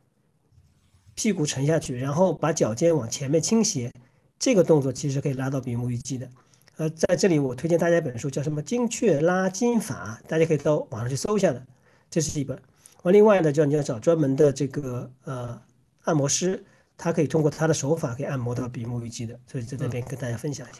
[1.15, 3.93] 屁股沉下去，然后把脚尖往前面倾斜，
[4.39, 6.29] 这个动作其实可以拉到比目鱼肌的。
[6.77, 11.63] 呃，在这里我推荐大家一本书，叫什么《精确拉筋法》，大家可以到网上去搜一下的，
[12.11, 12.61] 这是一本。
[13.03, 15.61] 完，另外呢，就你要找专门的这个呃
[16.05, 16.65] 按摩师。
[16.97, 20.79] 他可以通过他的手法可以按摩到比目鱼肌的，所以在这边跟大家分享一下。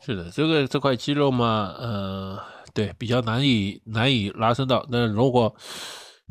[0.00, 2.38] 是的，这个这块肌肉嘛，呃，
[2.74, 4.86] 对，比较难以难以拉伸到。
[4.90, 5.56] 那如果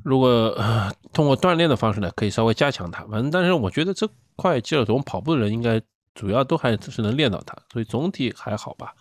[0.03, 0.27] 如果
[0.57, 3.03] 呃通过锻炼的方式呢，可以稍微加强它。
[3.05, 5.81] 反正，但是我觉得这块肌肉，我们跑步的人应该
[6.13, 8.93] 主要都还是能练到它，所以总体还好吧。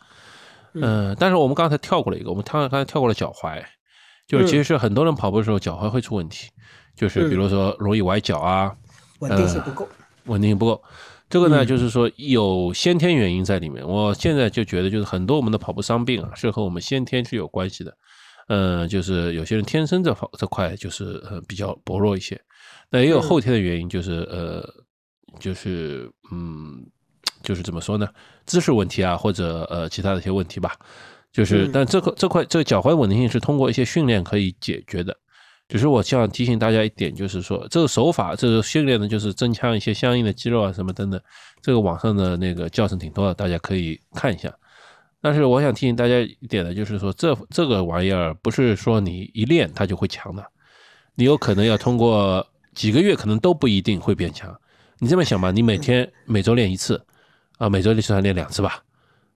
[0.72, 3.62] 嗯，但是我们刚才跳过了一个，我们跳刚才跳过了脚踝，
[4.26, 6.50] 就是其实是很多人跑步的时候脚踝会出问题，
[6.96, 8.74] 就是比如说容易崴脚啊，
[9.20, 9.88] 稳定性不够。
[10.24, 10.82] 稳定性不够，
[11.28, 13.86] 这个呢，就是说有先天原因在里面。
[13.86, 17.94] 我现在就觉得，就是很多我们的跑步伤病啊，是和我们先天是有关系的。
[18.48, 22.40] 嗯，就是有些人天生这方这块就是呃比较薄弱一些，
[22.90, 24.68] 那也有后天的原因，就是呃
[25.40, 26.84] 就是嗯
[27.42, 28.08] 就是怎么说呢，
[28.46, 30.76] 姿势问题啊，或者呃其他的一些问题吧。
[31.32, 35.16] 就是，但这个这块这个脚踝稳定性是通过一些训练可以解决的。
[35.66, 41.20] 只是我想提醒大家一点，就是说这个手法，这个训练呢，就是增强一些相应的肌肉啊什么等等。
[41.60, 44.52] 这个网上的那个教程挺多的，大家可以看一下。
[45.24, 50.44] 但是我想提醒大家一点的，就是说这这个玩意儿不是说你一练它就会强的，
[51.14, 54.54] 你有可能要通过几个月，可能都不一定会变强。
[54.98, 57.02] 你这么想吧，你每天每周练一次，
[57.56, 58.82] 啊，每周至少练两次吧。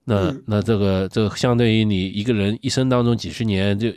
[0.03, 3.91] 那那这个这个相对于你一个人一生当中几十年就。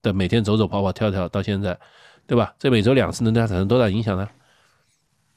[0.00, 1.76] 的每天走走跑跑跳跳到现在，
[2.24, 2.54] 对吧？
[2.56, 4.28] 这每周两次能对他产生多大影响呢？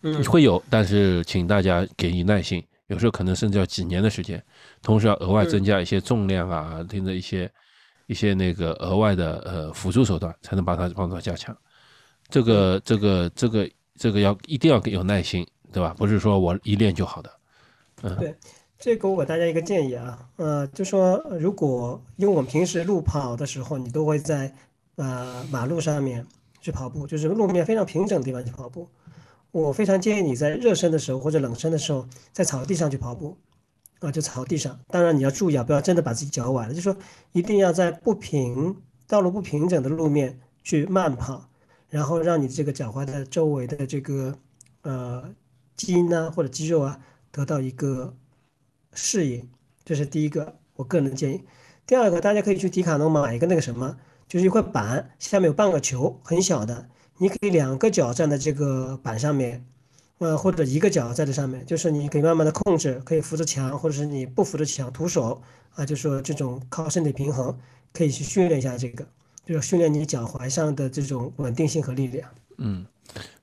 [0.03, 4.43] 嗯，会有，但是请大家给予耐心，有时候可能甚至要几年的时间，
[4.81, 7.49] 同时要额外增加一些重量啊，听着一些
[8.07, 11.55] 一些那个额外的呃辅助手段，才能把它帮助加强。
[12.27, 15.95] 这个这个这个这个要一定要有耐心，对吧？
[15.97, 17.31] 不是说我一练就好的。
[18.03, 18.35] 嗯，对。
[18.77, 24.53] 这个我给大家一个建议啊，呃，就说如果因为我们平时路跑的时候，你都会在
[24.95, 26.25] 呃马路上面
[26.59, 28.89] 去跑步，就是路面非常平整的地方去跑步。
[29.51, 33.37] 我非常建议你在热身的时候或者冷身的时候，在草地上去跑步，
[33.99, 34.79] 啊，就草地上。
[34.87, 36.95] 当然你要注意啊，不要真的把自己脚崴了，就说
[37.31, 38.75] 一定要在不平
[39.07, 41.49] 道路不平整的路面去慢跑，
[41.89, 44.37] 然后让你这个脚踝的周围的这个
[44.81, 45.33] 呃
[45.75, 46.99] 基因啊或者肌肉啊
[47.31, 48.13] 得到一个。
[48.93, 49.49] 适应，
[49.85, 51.41] 这是第一个，我个人的建议。
[51.87, 53.95] 第二个，大家可以去迪卡侬买一个那个什么，
[54.27, 56.89] 就是一块板，下面有半个球，很小的，
[57.21, 59.63] 你可以两个脚站在这个板上面，
[60.17, 65.39] 呃，或者一个脚在这上面，就是你可以慢慢的控制，可以扶着墙，或者是你不扶着墙，徒手
[65.75, 67.55] 啊，就说这种靠身体平衡，
[67.93, 69.05] 可以去训练一下这个，
[69.45, 72.27] 就是训练你脚踝上的这种稳定性和力量。
[72.57, 72.83] 嗯，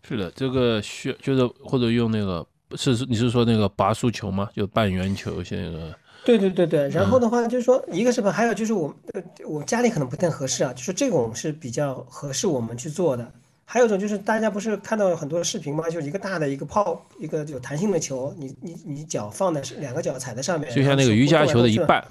[0.03, 2.45] 是的，这个需就是或者用那个。
[2.77, 4.51] 是你是说那个拔速球吗？
[4.55, 5.97] 就半圆球，像那个。
[6.25, 13.33] 对对对对，然后的话就是说，一个是吧，还有就是我呃，我家里可能不太合适啊，就是这种是比较合适我们去做的。
[13.71, 15.85] 还有一种就是大家不是看到很多视频吗？
[15.91, 22.03] 就是一个大的一个泡，一个有弹性的球，你你你脚放在两个脚踩在上面，就像那个瑜伽球的一半。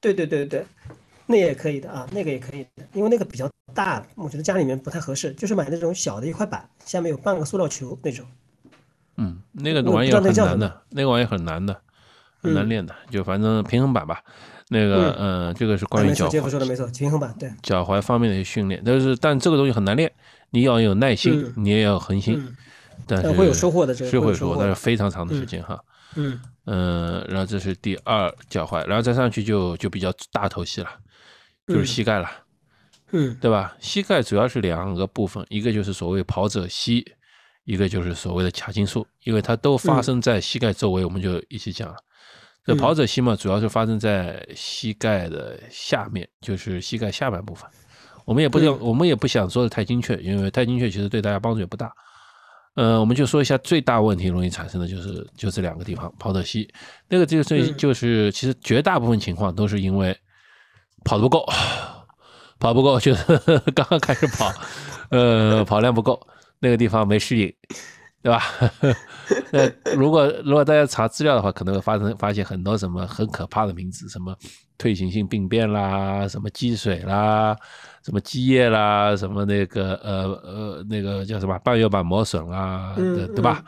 [0.00, 0.64] 对对对对，
[1.26, 8.24] 那也可以的啊，那个也可以的，因为那个比较大，我觉得家里面不太合适，就是买那种小的一块板，下面有半个塑料球那种。
[9.16, 11.76] 嗯，那个玩意儿很难的，那个玩意儿很难的，
[12.40, 12.94] 很难练的。
[13.10, 14.22] 就反正平衡板吧，
[14.68, 16.48] 那个嗯，这个是关于脚踝。
[16.48, 17.50] 说的没错，平衡板对。
[17.62, 20.12] 脚踝方面的一些训练，但是但这个东西很难练，
[20.54, 22.42] 你要有耐心，你也要恒心。
[23.06, 25.78] 但是会有收获的，这是会收获，但是非常长的时间哈。
[26.14, 30.88] 嗯嗯，然后这是第二脚踝，然后再上去就就比较大头戏了，
[31.66, 32.30] 就是膝盖了。
[33.10, 33.76] 嗯，对吧？
[33.80, 37.04] 膝盖主要是两个部分，一个就是所谓跑者膝。
[37.64, 41.96] 一个就是所谓的髂胫束，因为它都发生在膝盖周围，我们就一起讲了。
[42.62, 47.66] 这跑者膝嘛，主要是发生在膝盖的下面，就是膝盖下半部分。
[48.24, 51.92] 我们也不想，我们也不想说的太精确，因为太精确其实对大家帮助也不大。
[52.74, 56.68] 呃，我们就说一下最大问题容易产生的就是就这两个地方，跑得稀
[57.08, 60.16] 那个就是就是其实绝大部分情况都是因为
[61.04, 61.46] 跑得不够，
[62.58, 63.38] 跑不够就是
[63.76, 64.52] 刚刚开始跑，
[65.10, 66.20] 呃，跑量不够，
[66.58, 67.54] 那个地方没适应。
[68.24, 68.42] 对吧？
[69.52, 74.34] 那如果如果大家查资料的话，可能会发生发现很多什么很可怕的名字，什么
[74.78, 77.54] 退行性病变啦，什么积水啦，
[78.02, 83.62] 什么积液啦，什么那个呃呃那个叫什么半月板磨损啦，对对吧？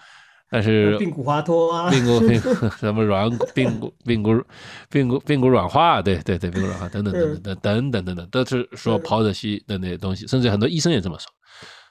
[0.48, 2.40] 但是髌骨滑脱啊，髌骨髌
[2.80, 4.42] 什么软髌骨髌骨
[4.90, 11.30] 髌骨髌骨软化，对对对，髌骨软化等等等等等等等等，都是说跑者膝的那些东西，甚至很多医生也这么说。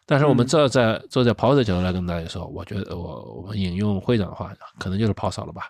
[0.08, 5.64] 但是我们这在坐在跑者角度来跟大家说，我觉得我我们引用会长的话，可能就是跑少了吧，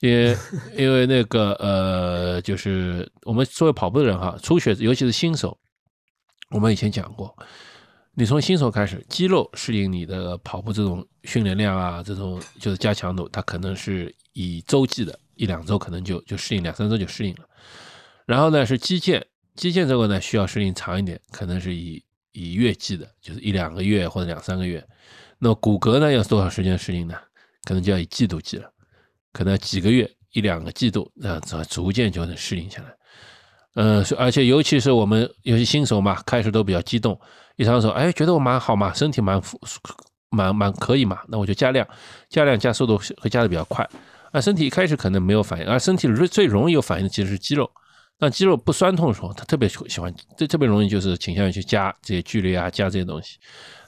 [0.00, 0.36] 因为
[0.76, 5.58] 因为那个呃，就是我们作为跑步的人哈，初学尤其是新手，
[6.50, 7.34] 我们以前讲过，
[8.12, 17.48] 你从新手开始，肌肉适应你的跑步这种训练量啊，这种就是加强度，它可能是以周计的，一两周可能就就适应，两三周就适应了。
[18.26, 19.22] 然后呢是肌腱，
[19.54, 22.04] 肌腱这个呢需要适应长一点，可能是以。
[22.32, 24.84] 以月计的，就是一两个月或者两三个月。
[25.38, 27.14] 那骨骼呢，要多少时间适应呢？
[27.64, 28.70] 可能就要以季度计了，
[29.32, 32.88] 可能几个月、一两个季度，那逐逐渐就能适应下来。
[33.74, 37.18] 嗯，而且尤其是我们有些新手嘛，开始都比较激动，
[37.56, 39.40] 一上手，哎，觉得我蛮好嘛，身体蛮
[40.30, 41.86] 蛮蛮可以嘛，那我就加量，
[42.28, 43.88] 加量加速度会加的比较快。
[44.30, 47.70] 啊，身体一开始可能没有反应，而身体最最容易有反应的其实是肌肉。
[48.18, 53.38] 当肌肉不酸痛的时候，他特别喜欢，这特别容易就是倾向于去加这些距离啊，加这些东西。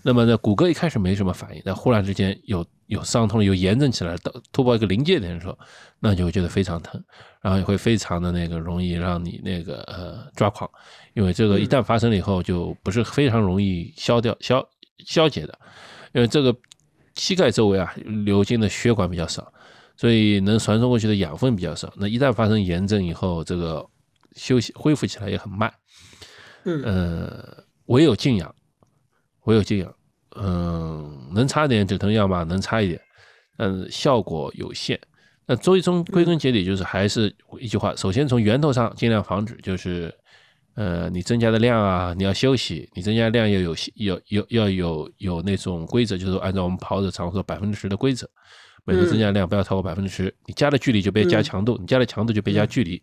[0.02, 5.56] 那么呢，骨骼一开始没什么反应，但忽然之间有有伤痛，有炎症起来，到突破一个临界点的时候，
[6.00, 7.02] 那就会觉得非常疼，
[7.40, 10.68] 然后也会非常的那个容易让你那个呃抓狂，
[11.14, 14.66] 因为这个一旦发生了以后，就不是非常容易消掉消
[15.06, 15.58] 消解的，
[16.12, 16.54] 因为这个
[17.14, 17.94] 膝盖周围啊
[18.26, 19.50] 流经的血管比较少，
[19.96, 21.90] 所以能传送过去的养分比较少。
[21.96, 23.86] 那一旦发生炎症以后，这个
[24.34, 25.72] 休息恢复起来也很慢，
[26.64, 28.54] 嗯，呃，唯有静养，
[29.44, 29.94] 唯有静养，
[30.36, 32.42] 嗯，能擦点止疼药吗？
[32.42, 33.00] 能擦一点，
[33.58, 35.00] 嗯，效果有限。
[35.46, 40.10] 那最终归根结底就是还是一句话，首先从源头上尽量防止，就是，
[40.74, 48.26] 呃，你增加的量啊，你要休息，你增加量要有有有要有有那种规则，就是按照我们跑者常说百分之十的规则，
[48.86, 53.02] 每次增加量不要超过百分之十，你加的距离就别加强度，你加的强度就别加距离。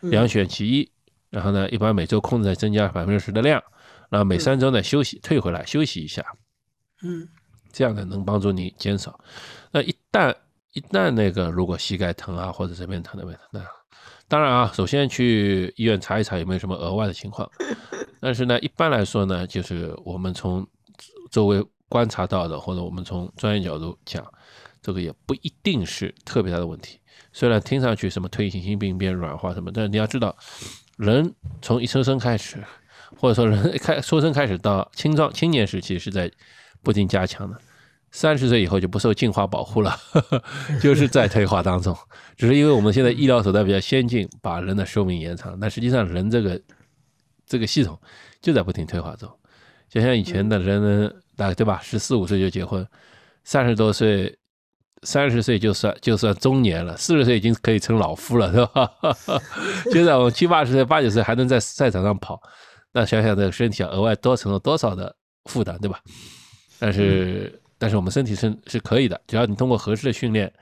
[0.00, 0.90] 两选其一，
[1.30, 3.62] 然后呢，一般每周控制在增加百分之十的量，
[4.10, 6.24] 然后每三周呢休息，退回来休息一下，
[7.02, 7.28] 嗯，
[7.72, 9.18] 这样呢能帮助你减少。
[9.72, 10.34] 那一旦
[10.72, 13.60] 一旦那个如果膝盖疼啊，或者这边疼那边疼，那
[14.28, 17.48] 当然啊，首先去医院查一查有没有什么额外的情况。
[18.20, 20.66] 但是呢，一般来说呢，就是我们从
[21.30, 24.26] 周围观察到的，或者我们从专业角度讲，
[24.82, 26.98] 这个也不一定是特别大的问题。
[27.36, 30.34] 虽然听上去什么退行性病变、软化什么，但你要知道，
[30.96, 32.64] 人从一出生开始，
[33.14, 36.32] 或者说人开出生开始到青壮青年时期是在
[36.82, 37.60] 不停加强的，
[38.10, 39.94] 三十岁以后就不受进化保护了，
[40.80, 41.94] 就是在退化当中。
[42.38, 46.58] 只是因为我们现在医疗手段比较先进，把人的寿命延长，但实际上人这个
[47.46, 48.00] 这个系统
[48.40, 49.30] 就在不停退化中。
[49.90, 51.78] 就像以前的人，大概对吧？
[51.82, 52.88] 十四五岁就结婚，
[53.44, 54.38] 三十多岁。
[55.02, 58.90] 三十岁就算就算中年了，四十岁已经可以成老夫了，是吧？
[59.92, 62.40] 现在我们七八十岁、八九岁还能在赛场上跑，
[62.92, 66.00] 那想想这个身体啊，额外多承受多少的负担，对吧？
[66.78, 70.52] 但是，但是我们身体是是可以的，只要你通过合适的训练，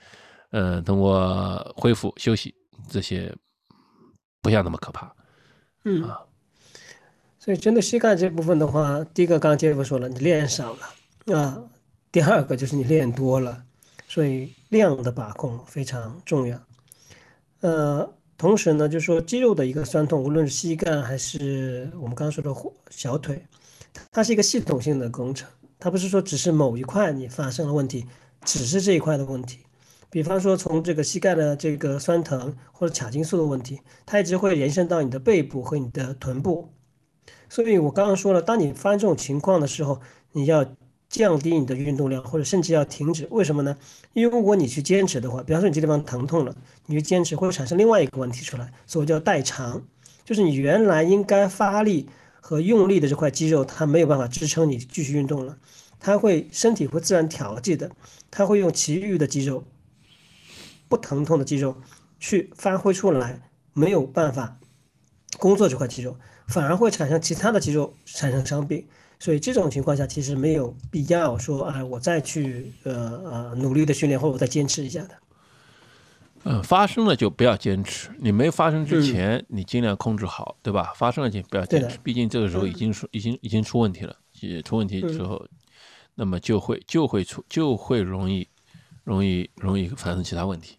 [0.51, 2.55] 嗯，通过恢复休息
[2.89, 3.35] 这些，
[4.43, 5.13] 不像那么可怕。
[5.85, 6.21] 嗯啊，
[7.39, 11.63] 所以针对膝盖这部分的话，第一个刚刚杰夫说了，你练少了啊，
[12.13, 13.63] 第二个就是你练多了。
[14.07, 16.61] 所以量的把控非常重要。
[17.61, 22.55] 呃，同时呢，就是说肌肉的一个酸痛，无论是膝盖还是我们刚刚说的
[22.91, 23.45] 小腿，
[24.13, 25.49] 它是一个系统性的工程，
[25.79, 28.07] 它不是说只是某一块你发生了问题，
[28.45, 29.61] 只是这一块的问题。
[30.11, 36.69] 比方说从这个膝盖的这个酸疼或者髂筋束的问题，它一直会延伸到你的背部和你的臀部。
[37.49, 40.01] 所以我刚刚说了，当你发生这种情况的时候，
[40.33, 40.65] 你要。
[41.15, 43.77] 降低你的运动量，或者甚至要停止，为什么呢？
[44.15, 46.53] 因为如果你去坚持的话，比方说你这地方疼痛了，
[46.87, 49.81] 你去坚持会产生另外一个问题出来，所谓叫代偿，
[50.25, 52.09] 就是你原来应该发力
[52.41, 55.57] 和用力的这块肌肉，它没有办法支撑你继续运动了，
[56.01, 57.93] 它会身体会自然调剂的，
[58.29, 59.63] 它会用其余的肌肉，
[60.89, 61.77] 不疼痛的肌肉
[62.19, 63.41] 去发挥出来，
[63.73, 64.59] 没有办法
[65.39, 66.17] 工作这块肌肉，
[66.49, 68.89] 反而会产生其他的肌肉产生伤病。
[69.25, 72.93] 所以这种情况下，其实没有必要说，哎，我再去呃
[73.25, 75.15] 呃努力的训练，或者我再坚持一下的。
[76.43, 78.11] 嗯，发生了就不要坚持。
[78.19, 80.93] 你没发生之前，你尽量控制好，对吧？
[80.95, 84.15] 发生了就不要坚持，毕竟这个时候已经出已经已经出问题了。
[84.41, 85.43] 也出问题之后，
[86.15, 88.47] 那么就会就会出就会容易
[89.05, 90.77] 容易容易发生其他问题。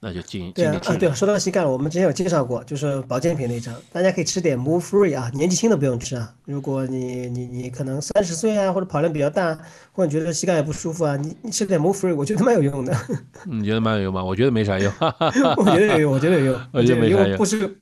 [0.00, 6.32] 那就进对啊啊对，说到膝盖了，我们之前有介绍过，就是保健品那张，大家可以吃点 Move Free 啊，年纪轻的不用吃啊。
[6.44, 9.58] 如果你你你可能三十岁啊，或者跑量比较大，
[9.90, 12.96] 或者觉得膝盖也不舒服啊，你你吃点 Move Free，我觉得蛮有用的。
[13.44, 14.22] 你觉得蛮有用吗？
[14.22, 14.92] 我觉得没啥用。
[15.58, 16.60] 我觉得有用，我觉得有用。
[16.72, 17.36] 我觉得没啥用。
[17.36, 17.80] 不是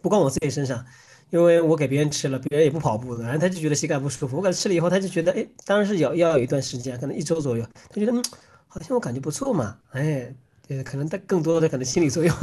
[0.00, 0.82] 不光我自己身上，
[1.28, 4.38] 因为我给别人吃了，别人也不跑步的，然后他就觉得膝盖不舒服。
[4.38, 8.24] 我给他吃了以后，他就觉得，哎，当然是要要有一段时间，可能一周左右，他觉得嗯，
[8.68, 10.34] 好像我感觉不错嘛，哎。
[10.68, 12.34] 对，可能但更多的可能心理作用。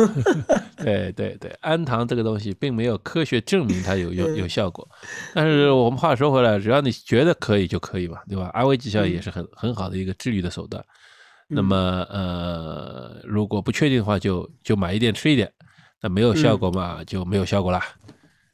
[0.77, 4.87] 对 对对，氨糖这个东西并没有科学证明它有有有效果，
[5.33, 8.49] 但是我们话说回来，只要你觉得可以就可以嘛，对吧？
[8.53, 10.83] 安慰剂效也是很很好的一个治愈的手段。
[11.49, 11.75] 那么
[12.09, 15.51] 呃，如果不确定的话，就就买一点吃一点。
[16.01, 17.83] 那没有效果嘛，就没有效果啦。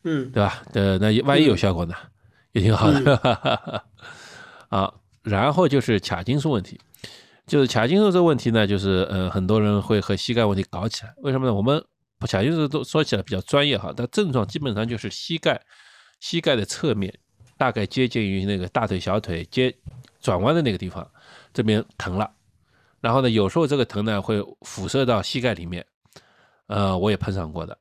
[0.04, 0.62] 嗯，对吧？
[0.74, 1.94] 呃，那万一有效果呢，
[2.54, 3.84] 也挺好的。
[4.70, 4.94] 啊，
[5.24, 6.80] 然后就是卡金素问题。
[7.50, 11.12] 就是髂胫束这个问题呢，就是呃，很多人会和膝盖问题搞起来。
[11.18, 11.54] 为什么呢？
[11.54, 11.84] 我们
[12.20, 15.60] 髂胫束都说起来比较专业哈，但症状基本上就是膝盖
[16.20, 17.12] 膝盖的侧面，
[17.58, 19.76] 大概接近于那个大腿小腿接
[20.22, 21.10] 转弯的那个地方，
[21.52, 22.32] 这边疼了。
[23.02, 25.84] 然后呢，有时候这个疼呢会辐射到膝盖里面，
[26.68, 27.76] 呃，我也碰上过的。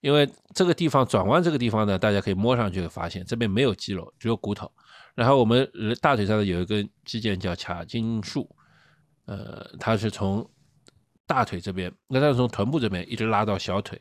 [0.00, 4.68] 因为这个地方转弯这个地方呢，大家可以摸上去发现这边没有肌肉，只有骨头。
[5.14, 5.70] 然后我们
[6.02, 8.50] 大腿上呢有一根肌腱叫髂胫束。
[9.26, 10.48] 呃，它是从
[11.26, 14.00] 大腿这边，那它是从臀部这边一直拉到小腿，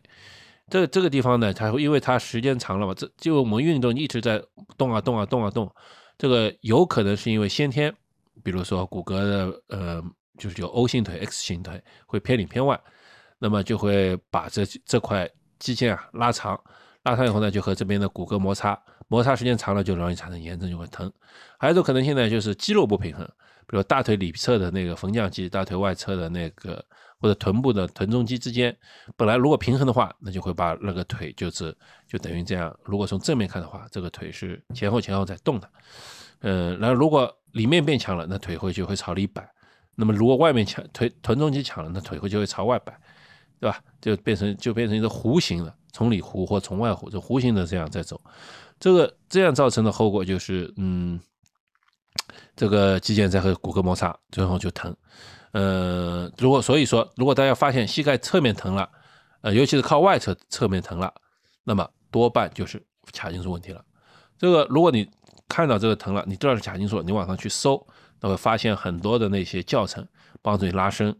[0.69, 4.43] 这这个地方呢，它会因为它时间长了嘛，这就我们运动一直在
[4.77, 5.73] 动啊动啊动啊动，
[6.17, 7.93] 这个有可能是因为先天，
[8.43, 10.03] 比如说骨骼的呃，
[10.37, 12.79] 就是有 O 型腿、X 型腿会偏里偏外，
[13.39, 16.59] 那么就会把这这块肌腱啊拉长，
[17.03, 21.09] 拉长以后呢，就和这边的骨骼摩擦，摩擦时间长了就容易产生炎症，就会疼。
[21.57, 23.25] 还有一种可能性呢，就是肌肉不平衡。
[23.67, 26.83] 比如大腿里侧的那个缝匠肌，大腿外侧的那个
[27.19, 28.75] 或者臀部的臀中肌之间，
[29.15, 31.75] 本来如果平衡的话，那就会把那个腿就是
[32.07, 32.75] 就等于这样。
[32.83, 35.69] 如果从正面看的话，这个腿是前后前后在动的。
[36.41, 39.41] 嗯，然后如果里面变强了，那腿会就会朝里摆；
[39.95, 42.93] 那么如果外面强，腿臀中肌强了，那腿会就会朝外摆，
[43.59, 43.79] 对吧？
[44.01, 48.19] 就变成就变成一个弧形的，从里弧或从外弧，就弧形的这样在走。
[48.79, 51.19] 这个这样造成的后果就是，嗯。
[52.55, 54.95] 这个肌腱在和骨骼摩擦，最后就疼。
[55.51, 58.89] 呃，如果所以说，如果大家发现膝盖侧面疼了，
[59.41, 61.13] 呃，尤其是靠外侧侧面疼了，
[61.63, 63.83] 那么多半就是钾金素问题了。
[64.37, 65.07] 这个如果你
[65.47, 67.85] 看到这个疼了，你知道是钾金素，你往上去搜，
[68.19, 70.05] 那会发现很多的那些教程
[70.41, 71.15] 帮助你拉伸，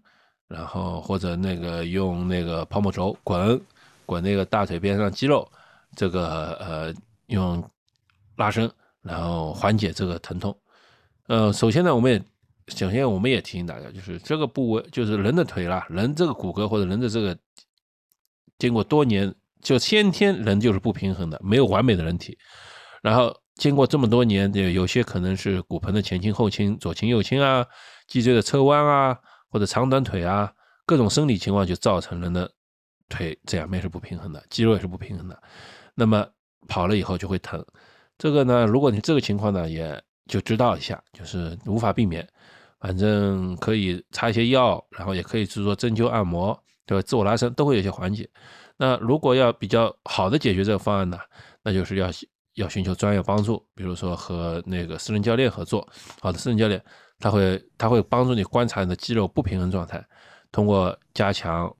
[0.48, 3.62] 然后或者那个用那个泡沫轴滚
[4.06, 5.48] 滚那个大腿边上肌肉，
[5.96, 6.94] 这个呃
[7.28, 7.64] 用
[8.38, 8.72] 拉伸，
[9.02, 10.58] 然后缓解这个疼痛。
[11.28, 12.21] 呃，首先呢，我们也
[12.76, 17.38] 首先我们也提醒大家，就是这个部位，就是人的腿啦，人这个骨骼或者人的这个，
[18.57, 22.38] 经过多年，就先天人就是不平衡的，没有完美的人体。
[23.01, 27.65] 然后经过这么多年，有有些可能是骨盆的前倾、后倾、左倾、右倾啊，
[28.07, 29.17] 脊椎的侧弯啊，
[29.49, 30.51] 或者长短腿啊，
[30.86, 32.49] 各种生理情况就造成人的
[33.09, 35.41] 腿这两边是不平衡的，肌肉也是不平衡的。
[35.95, 36.26] 那么
[36.67, 37.65] 跑了以后就会疼。
[38.17, 42.28] 这个呢，如果你这个情况呢，也就知道一下，就是无法避免，
[42.80, 47.01] 反正可以擦一些药，然后也可以去做针灸按摩，对吧？
[47.01, 48.30] 自我拉伸都会有些缓解。
[48.78, 51.17] 那如果要比较好的解决这个方案呢，
[51.61, 52.09] 那就是要
[52.55, 55.88] 要寻求专业帮助，比如说和那个私人教练合作，
[56.21, 56.84] 好的私人教练
[57.19, 60.03] 他会他会帮助你观察你的肌肉不平衡状态，
[60.51, 61.74] 通过加强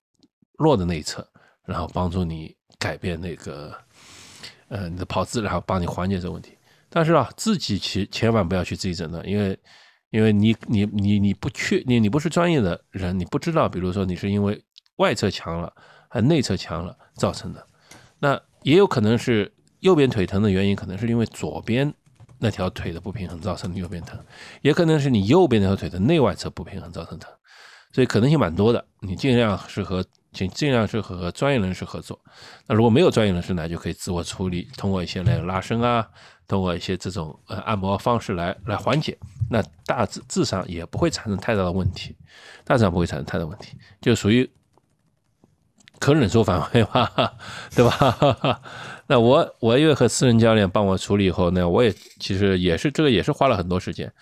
[0.56, 1.26] 弱的那一侧，
[1.64, 3.74] 然后帮助你改变那个
[4.68, 6.53] 呃你的跑姿，然后帮你缓解这个问题。
[6.96, 9.58] 但是啊，自己其千万不要去自己诊断，因为，
[10.10, 14.64] 因为你你你你不确你你不是专业的人，你不知道，比如说你是因为
[14.98, 15.72] 外侧强了
[16.08, 17.66] 还内侧强了造成的，
[18.20, 21.92] 那也有可能是右边腿疼的原因，可能是因为左边
[22.38, 24.16] 那条腿的不平衡造成的右边疼，
[24.62, 27.28] 也可能是你右边那条腿的内外侧不平衡造成疼，
[27.92, 32.20] 所以可能性蛮多的，你尽量是和请尽量是和专业人士合作，
[32.68, 36.08] 那如果没有专业人士呢，就可以自我处理，通过一些那个拉伸啊。
[36.46, 39.16] 通过一些这种呃按摩方式来来缓解，
[39.50, 42.14] 那大致致上也不会产生太大的问题，
[42.64, 44.48] 大致上不会产生太大问题，就属于
[45.98, 47.34] 可忍受范围吧，
[47.74, 48.60] 对吧？
[49.06, 54.12] 那我我因为和私人教练帮我处理以后呢，我也其实也是这个也是花了很多时间，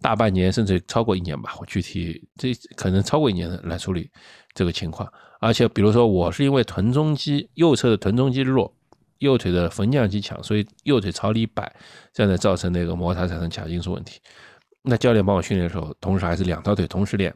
[0.00, 1.54] 大半年甚至超过一年吧。
[1.58, 4.10] 我具体这可能超过一年的来处理
[4.54, 5.10] 这个情况。
[5.40, 8.74] 而且比如说我是因为臀中肌右侧的臀中肌弱，
[9.20, 11.72] 右腿的缝匠肌强，所以右腿朝里摆，
[12.12, 14.20] 这样呢造成那个摩擦产生髂胫束问题。
[14.82, 17.32] 那教练帮我训练的时候，同时还是两条腿同时练，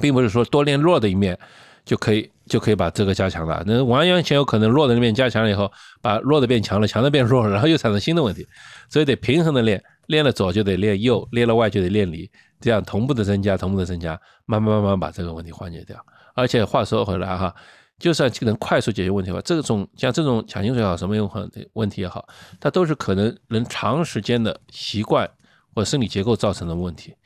[0.00, 1.38] 并不是说多练弱的一面
[1.84, 3.62] 就可以就可以把这个加强了。
[3.66, 5.70] 那完完全有可能弱的那面加强了以后，
[6.00, 8.46] 把弱的变强了，强的变弱了，然后又产生新的问题。
[8.90, 12.30] 所以得平衡的练，练了左就得练右，练了外就得练里，
[12.60, 15.96] 这样同步的增加，同步的增加，慢慢慢慢把这个问题缓解掉。
[16.34, 17.54] 而且话说回来哈，
[18.02, 21.30] 就算能快速解决问题吧，这种像这种强心水也好，什么用
[21.72, 22.28] 问题也好，
[22.60, 25.30] 它都是可能能长时间的习惯。
[25.74, 27.16] 或生理结构造成的问题，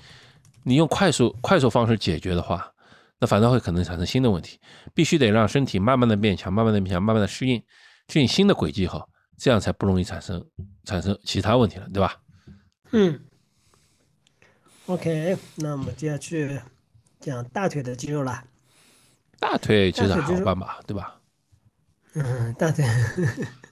[0.63, 2.73] 你用快速快速方式解决的话，
[3.19, 4.61] 那反倒会可能产生新的问题。
[4.95, 7.61] 必须得让身体慢慢的变强，慢慢的变强，慢慢的适应
[8.09, 9.05] 适应新的轨迹哈，
[9.37, 10.47] 这样才不容易产生
[10.85, 12.21] 产生其他问题了，对吧？
[12.93, 13.19] 嗯。
[14.87, 16.61] OK，那我们接下去
[17.19, 18.45] 讲大腿的肌肉了。
[19.39, 21.21] 大腿其实好办吧，对吧？
[22.15, 22.85] 嗯，大腿，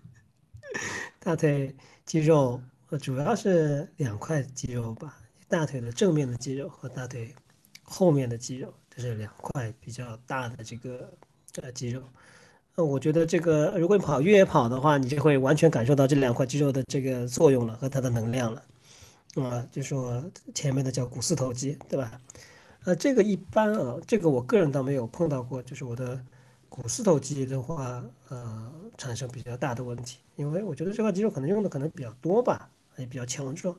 [1.19, 2.61] 大腿肌肉。
[3.01, 5.17] 主要是两块肌肉吧，
[5.49, 7.35] 大腿的正面的肌肉和大腿
[7.83, 11.12] 后面的肌肉，这是两块比较大的这个
[11.61, 12.01] 呃肌肉。
[12.77, 18.62] 那，我觉得这个如果你跑越野跑的话，你就会完全感受到这两块肌肉的这个作用了和它的能量了。
[19.43, 20.23] 啊，就说
[20.55, 22.21] 前面的叫股四头肌，对吧？
[22.85, 26.20] 呃，这个一般啊，这个我个人倒没有碰到过，就是我的
[26.68, 32.70] 股四头肌的话，呃，产生比较大的问题，因为我觉得这块肌肉可能用的可能比较多吧。
[32.97, 33.76] 也比较强壮，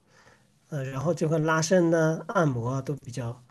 [0.68, 3.42] 呃，然后这块拉伸呢、按摩啊都比较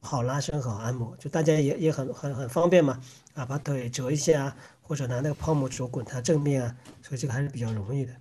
[0.00, 3.00] 好拉伸好按摩，就大家也也很很很方便嘛，
[3.34, 8.12] 啊，把腿折一下啊，或者拿那个泡沫轴滚它正面啊，所以这个还是比较容易的。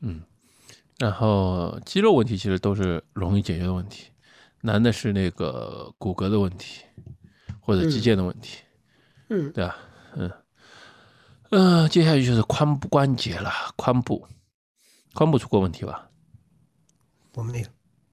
[0.00, 0.22] 嗯，
[0.98, 4.10] 然后肌肉问题其实都是容易解决的问题，
[4.62, 6.82] 难的是那个骨骼的问题
[7.60, 8.58] 或者肌腱的问题。
[9.28, 9.76] 嗯，对吧？
[10.16, 10.30] 嗯，
[11.50, 14.26] 嗯，接下去就是髋部关节了，髋部。
[15.14, 16.08] 髋部出过问题吧？
[17.34, 17.66] 我没有，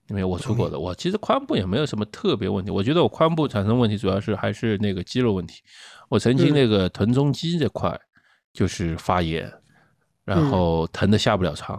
[0.08, 0.80] 没有我出过的。
[0.80, 2.72] 我其实髋部也没有什么特别问题。
[2.72, 5.62] 我觉得我髋部产生问题主要是还是那个肌肉问题。
[6.10, 7.98] 我曾经那个臀中肌这块
[8.52, 9.50] 就是发炎，
[10.26, 11.78] 然后疼的下不了床。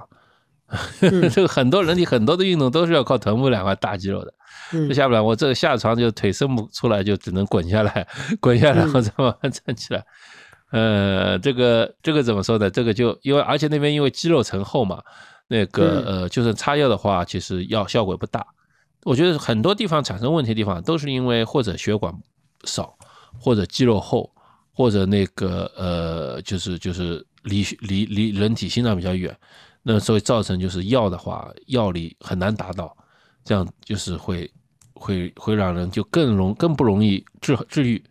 [1.33, 4.33] 这个很多人体很多的运动都是要靠臀部两块大肌肉的，
[4.89, 5.21] 这下不来。
[5.21, 8.07] 我这个下床就腿伸不出来，就只能滚下来，
[8.41, 10.05] 滚下来然后再慢慢站起来。
[10.71, 12.71] 呃，这个这个怎么说呢？
[12.71, 15.03] 这个就因为而且那边因为肌肉层厚嘛，
[15.49, 18.47] 那个呃，就算擦药的话，其实药效果不大。
[19.03, 22.15] 我觉得很多地方产生问题的地方，都是因为或者血管
[22.65, 22.97] 少，
[23.41, 24.31] 或者肌肉厚，
[24.73, 29.37] 或者那个呃，就是就是离离离人体心脏比较远，
[29.83, 32.97] 那所以造成就是药的话，药力很难达到，
[33.45, 34.51] 这样就是会
[34.95, 38.03] 会会让人就更容更不容易治治愈。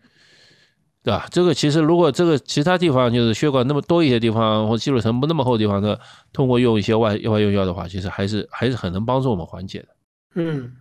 [1.02, 1.26] 对吧？
[1.30, 5.98] 这个其实如果这个其他地方就是血管那么多一些地方，或肌肉层不那么厚的地方的，
[6.30, 9.88] 通过用一些外外用药的话，其实还是还是很能帮助我们缓解的。
[10.34, 10.76] 嗯，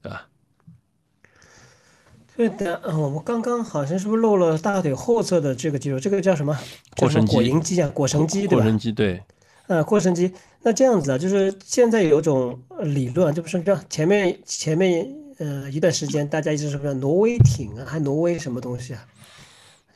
[0.00, 0.26] 对吧？
[2.34, 6.00] 对的，我们刚刚好像是不是漏了大腿后侧的这个肌肉？
[6.00, 6.58] 这个叫什么？
[6.96, 7.26] 腘绳
[7.60, 8.64] 肌啊，腘绳肌对吧？
[8.64, 9.22] 腘绳肌对。
[9.72, 10.30] 呃，扩声机。
[10.60, 19.02] 那这样子啊，就是现在有种理论，就不是这样，前面前面呃一段时间大家一直说挪威艇啊，还挪威什么东西啊？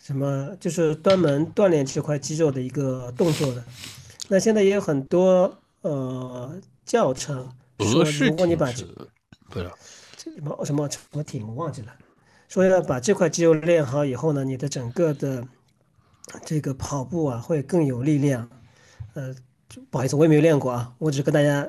[0.00, 3.62] 什么就是专门锻炼这块肌肉的一个动作的，
[4.28, 8.86] 那现在也有很多呃教程说，如果你把这
[9.50, 9.70] 不是
[10.24, 11.88] 什么什么什么艇我忘记了，
[12.48, 15.46] 说要把这块肌肉练好以后呢，你的整个的
[16.46, 18.48] 这个跑步啊会更有力量。
[19.14, 19.34] 呃，
[19.90, 21.66] 不好意思，我也没有练过啊，我只是跟大家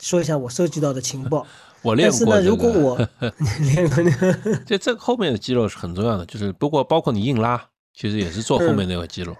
[0.00, 1.46] 说一下我收集到的情报。
[1.82, 2.18] 我练过。
[2.26, 2.96] 但是呢，如果我
[3.74, 7.62] 练过呢， 就这后面的肌肉是很重要的，就是不过包括你硬拉，
[7.94, 9.36] 其实也是做后面那个肌肉。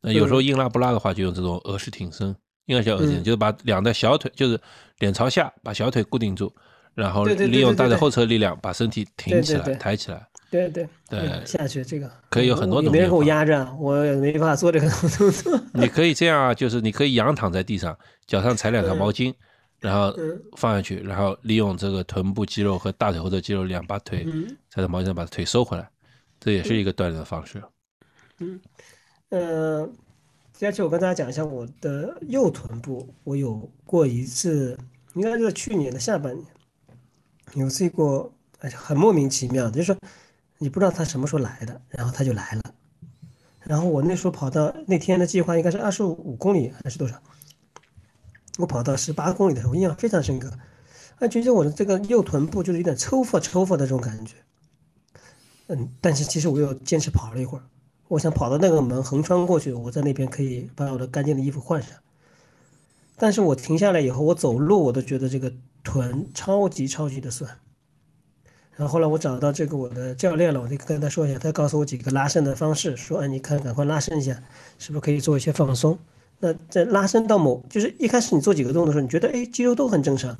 [0.00, 2.34] 那有时候硬拉不拉的话，就用这种俄式挺身，
[2.66, 4.58] 应该叫俄式，就是把两的小腿，就是
[4.98, 6.52] 脸朝下，把小腿固定住，
[6.94, 10.26] 然后利用大腿后侧力量把身体挺起来、抬起来。
[10.54, 12.92] 对对对，下去这个可以有很多种。
[12.92, 15.60] 没人给我压着，我也没办法做这个动作。
[15.74, 17.96] 你可以这样啊，就是你可以仰躺在地上，
[18.26, 19.34] 脚上踩两条毛巾。
[19.80, 20.16] 然后
[20.56, 24.26] 放下去，然后利用这个臀部肌肉和大腿后侧肌肉，两把腿
[24.70, 25.86] 踩在毛巾上，把腿收回来，
[26.40, 27.62] 这也是一个锻炼的方式。
[28.38, 28.58] 嗯，
[29.28, 29.86] 呃，
[30.54, 34.78] 接下去我跟大家讲一下我的右臀部，我有过一次，
[35.16, 36.46] 应该是去年的下半年，
[37.52, 39.96] 有次过，哎，很莫名其妙，就是说
[40.64, 42.62] 你不知道它什么时候来的，然后它就来了，
[43.64, 47.20] 然后我那时候跑到那天的计划应该是二十五公里还是多少？
[48.56, 50.50] 我跑到十八公里的时候，印象非常深刻，
[51.18, 54.36] 啊，觉得我的这个右臀部就是有点抽发抽发的这种感觉。
[55.66, 57.64] 嗯，但是其实我又坚持跑了一会儿，
[58.08, 61.90] 我想跑到那个门横穿过去，我在那边可以把我的干净的衣服换上。
[63.18, 65.52] 但是我停下来以后，我走路我都觉得这个
[65.82, 67.58] 臀超级超级的酸。
[68.76, 74.32] 然后后来我找到这个我的教练了，我就跟他说一下，他告诉我几个拉伸的方式，说，哎，你看，赶快拉伸一下，
[74.78, 75.96] 是不是可以做一些放松？
[76.40, 80.36] 那在拉伸到某，就是一开始你做几个动作的时候，你觉得，哎，肌肉都很正常。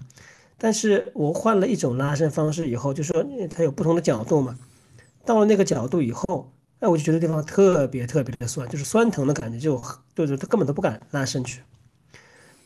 [0.58, 4.58] 但是我换了一种拉伸方式以后，就说它有不同的角度嘛，
[5.24, 9.80] 到了那个角度以后，哎，我就觉得地方特别特别的酸，就是酸疼的感觉，就
[10.16, 11.60] 就是他根本都不敢拉伸去。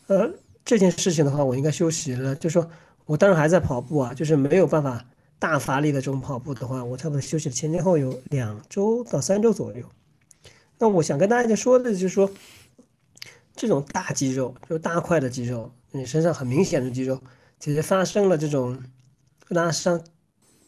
[0.07, 0.31] 呃，
[0.65, 2.67] 这件事情的话，我应该休息了，就说
[3.05, 5.05] 我当然还在跑步啊，就是没有办法。
[5.39, 9.85] 大发力的这种跑步的话，我差不多休息了前前后有两周到三周左右。
[10.79, 12.31] 那我想跟大家说的就是说，
[13.55, 17.21] 这种大肌肉，就大块的肌肉，你身上很明显的肌肉，
[17.59, 18.83] 其实发生了这种
[19.49, 20.01] 拉伤，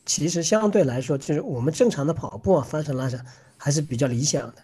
[0.07, 3.25] 其实相对来说，就是我们正常的跑步啊，发生拉伤
[3.57, 4.57] 还是比较理想的。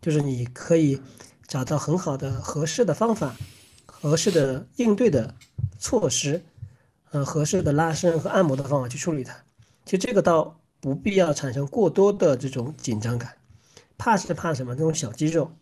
[0.00, 1.00] 就是你可以
[1.46, 3.36] 找到很好的、合适的方法，
[3.84, 5.34] 合适的应对的
[5.78, 6.42] 措施。
[7.12, 9.34] 呃，合适的拉伸和按摩的方法去处理它，
[9.84, 13.36] 其实这个倒不必要产生过多的这种紧张感。
[13.98, 14.74] 怕是怕什么？
[14.74, 15.52] 这种小肌肉，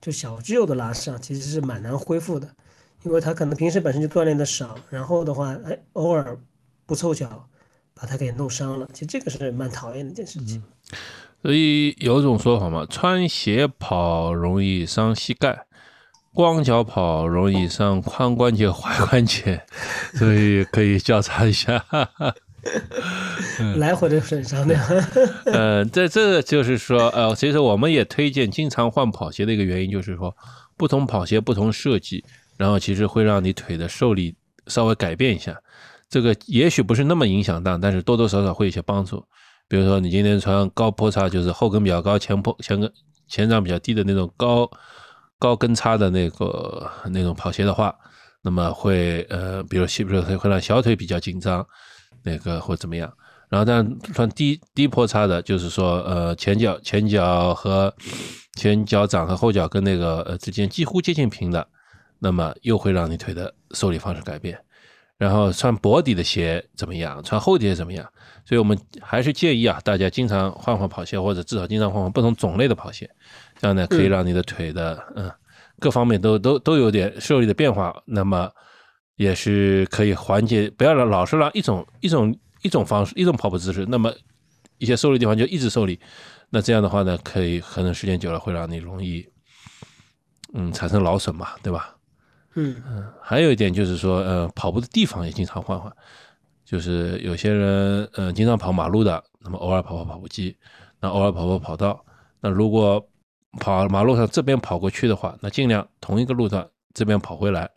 [0.00, 2.48] 就小肌肉的拉伤其实是蛮难恢复的，
[3.02, 6.38] 因为他可能平时本身就锻炼的少，然后的话，哎，偶尔
[6.86, 7.48] 不凑巧
[7.94, 10.62] 把它给弄伤了，其实这个是蛮讨厌的一件事情。
[11.42, 15.67] 所以有种说法嘛，穿鞋跑容易伤膝盖。
[16.38, 19.60] 光脚跑容易伤髋关节、踝关节，
[20.14, 21.84] 所以可以交叉一下，
[23.74, 24.76] 来回的损伤的。
[25.46, 30.32] 嗯， 这这就是说，呃，其实我们也推荐经常换跑鞋的一个原因，就是说，
[30.76, 32.24] 不同跑鞋不同设计，
[32.56, 34.36] 然后其实会让你腿的受力
[34.68, 35.60] 稍微改变一下。
[36.08, 39.24] 这个也许不是那么影响大，但是多多少少会有些帮助。
[39.66, 42.88] 比如说，你今天穿高坡差，就是后跟比较高、前坡前跟
[43.26, 44.70] 前掌比较低的那种高。
[45.38, 47.94] 高跟差的那个那种跑鞋的话，
[48.42, 51.66] 那么会呃，比如比如说会让小腿比较紧张，
[52.22, 53.12] 那个或怎么样。
[53.48, 57.94] 然后但穿低低坡差的，就是说呃前脚前脚和
[58.54, 61.66] 前脚掌和后脚跟那个呃之间几乎接近平的，
[62.18, 64.58] 那么又会让你腿的受力方式改变。
[65.16, 67.20] 然后穿薄底的鞋怎么样？
[67.24, 68.08] 穿厚底怎么样？
[68.44, 73.10] 所以我们还是建议啊，大家经常换换跑鞋，或者至少经常换换不同种类的跑鞋。
[73.58, 75.30] 这样呢，可以让你的腿的嗯
[75.78, 78.50] 各方面都都都有点受力的变化，那么
[79.16, 84.12] 也是可以缓解，不要让老是让一种一种一种方式一种跑步姿势，那么
[84.78, 86.00] 一些受力地方就一直受力，
[86.50, 89.24] 那这样的话呢，可以可能时间久了会让你容易
[90.54, 91.94] 嗯产生劳损嘛，对吧？
[92.54, 95.92] 嗯嗯，还有一点就是说，呃，跑步的地方也经常换换，
[96.64, 100.56] 就是有些人嗯经常跑马路的，那么偶尔跑跑跑步机，
[101.00, 102.04] 那偶尔跑跑跑道，
[102.40, 103.06] 那如果
[103.58, 107.68] 跑马路上这边跑过去的话，那尽量同一个路段这边跑回来，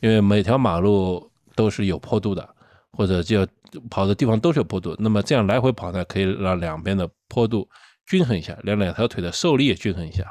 [0.00, 2.48] 因为每条马路都是有坡度的，
[2.92, 3.46] 或者就
[3.88, 4.96] 跑的地方都是有坡度。
[4.98, 7.68] 那么这样来回跑呢，可以让两边的坡度
[8.06, 10.24] 均衡一下，让两条腿的受力也均衡一下。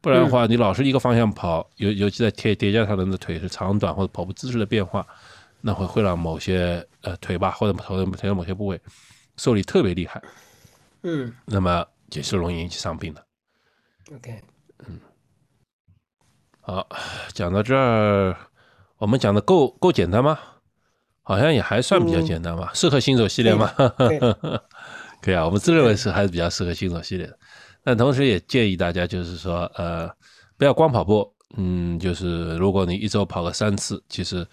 [0.00, 5.06] 不然的话，你老是一个方向跑，尤尤其在叠叠加上人的腿是长短或者跑步姿势的变化，
[5.60, 8.80] 那会会让某些呃腿吧或者头的腿的某些部位
[9.36, 10.22] 受力特别厉害。
[11.02, 13.22] 嗯，那么也是容易引起伤病的。
[14.12, 14.42] OK，
[14.88, 14.98] 嗯，
[16.60, 16.84] 好，
[17.32, 18.36] 讲到这儿，
[18.98, 20.36] 我们讲的够够简单吗？
[21.22, 23.72] 好像也还算比较简单吧，适合新手系列吗？
[25.22, 27.38] 可以啊，我们自认为是还是比较适合新手系列的。
[27.84, 30.10] 但同时也建议大家，就是说，呃，
[30.58, 34.44] 不要光跑步，嗯，就是如果你一周跑个三次，其实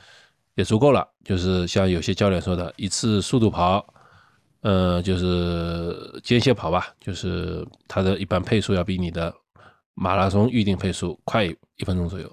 [0.53, 1.07] 也足够了。
[1.23, 3.83] 就是像有些教练说的，一次速度跑。
[4.61, 9.33] 呃，就是间歇跑吧，就是它的一般配速要比你的
[9.97, 12.31] 马拉松预定配速快一分钟左右。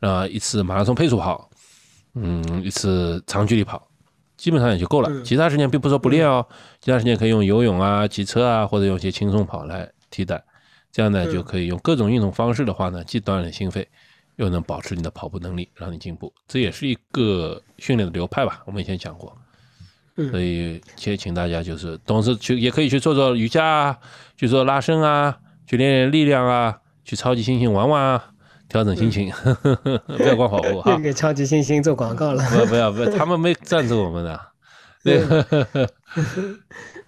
[0.00, 1.50] 那一次马拉松配速跑，
[2.14, 3.86] 嗯，一次长距离跑，
[4.36, 5.22] 基本上也就够了。
[5.22, 6.44] 其他时间并不说不练哦，
[6.80, 10.42] 其他时间可以用游泳啊、骑车啊，或者用一些轻松跑来替代。
[10.90, 13.86] 这样呢，就可以用各种运动方式的话呢，既锻炼心肺，
[14.36, 16.32] 又能保持你的跑步能力，让你进步。
[16.48, 19.36] 这也是一个训练的流派吧，我们以前讲过。
[20.30, 23.98] 所以，请请大家就是同时去，也可以去做做瑜伽啊，
[24.36, 28.32] 去做拉伸啊，去练练力量啊，去超级猩猩玩玩啊，
[28.68, 29.32] 调整心情，
[30.06, 30.98] 不要光跑步哈。
[30.98, 32.42] 给超级猩猩做广告了。
[32.50, 34.40] 不不要不，他们没赞助我们的。
[35.04, 35.22] 对。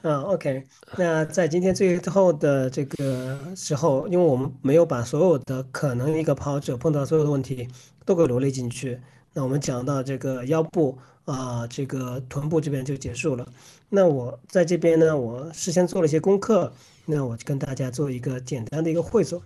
[0.03, 0.63] 嗯，OK，
[0.99, 7.67] 那在今天最后的这个时候，因为我们没有把所有的可能一个跑者碰到所有的问题
[8.05, 9.01] 都给罗列进去，
[9.33, 13.47] 那我们讲到这个腰部啊，这个臀部这边就结束了。
[13.89, 16.71] 那我在这边呢，我事先做了一些功课，
[17.07, 19.41] 那我就跟大家做一个简单的一个汇总。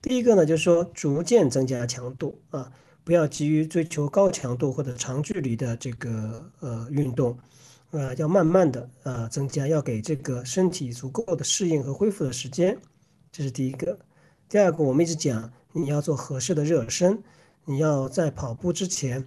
[0.00, 2.72] 第一个呢，就是说逐渐增加强度啊，
[3.04, 7.36] 不要急于追求高强度或者长距离的这个呃运动。
[7.90, 12.78] 呃，要慢慢的呃增加，要给这个身体足够的适应和恢复的时间，
[13.32, 13.98] 这是第一个。
[14.46, 17.22] 第二个，我们一直讲你要做合适的热身，
[17.64, 19.26] 你要在跑步之前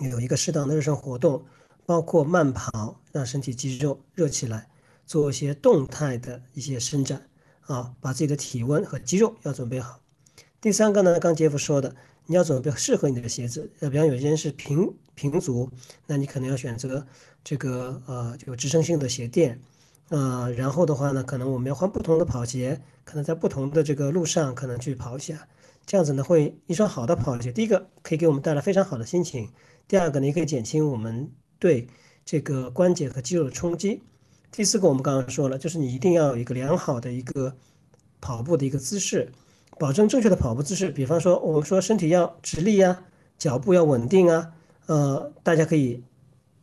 [0.00, 1.44] 有一个适当的热身活动，
[1.84, 4.66] 包括慢跑，让身体肌肉热起来，
[5.04, 7.22] 做一些动态的一些伸展
[7.66, 10.00] 啊，把自己的体温和肌肉要准备好。
[10.60, 11.94] 第三个呢，刚杰夫说的，
[12.26, 15.70] 你要准备适合你的鞋子，要比方有些人是平平足，
[16.06, 17.06] 那你可能要选择。
[17.46, 19.60] 这个呃有支撑性的鞋垫，
[20.08, 25.46] 呃，然后的话呢，可能我们要换不同的跑鞋，可能在不同的这个路上可能去跑一下，
[25.84, 29.50] 这样子呢会一双好的跑鞋，第一个可以给我们带来非常好的心情，
[29.86, 31.86] 第二个呢也可以减轻我们对
[32.24, 34.00] 这个关节和肌肉的冲击，
[34.54, 37.56] 第四个我们刚刚说了，就是你一定要有一个良好的一个
[38.20, 39.32] 跑步的一个姿势，
[39.80, 43.02] 保证正确的跑步姿势，比方说我们说身体要直立啊，
[43.36, 44.52] 脚步要稳定啊，
[44.86, 46.04] 呃，大家可以。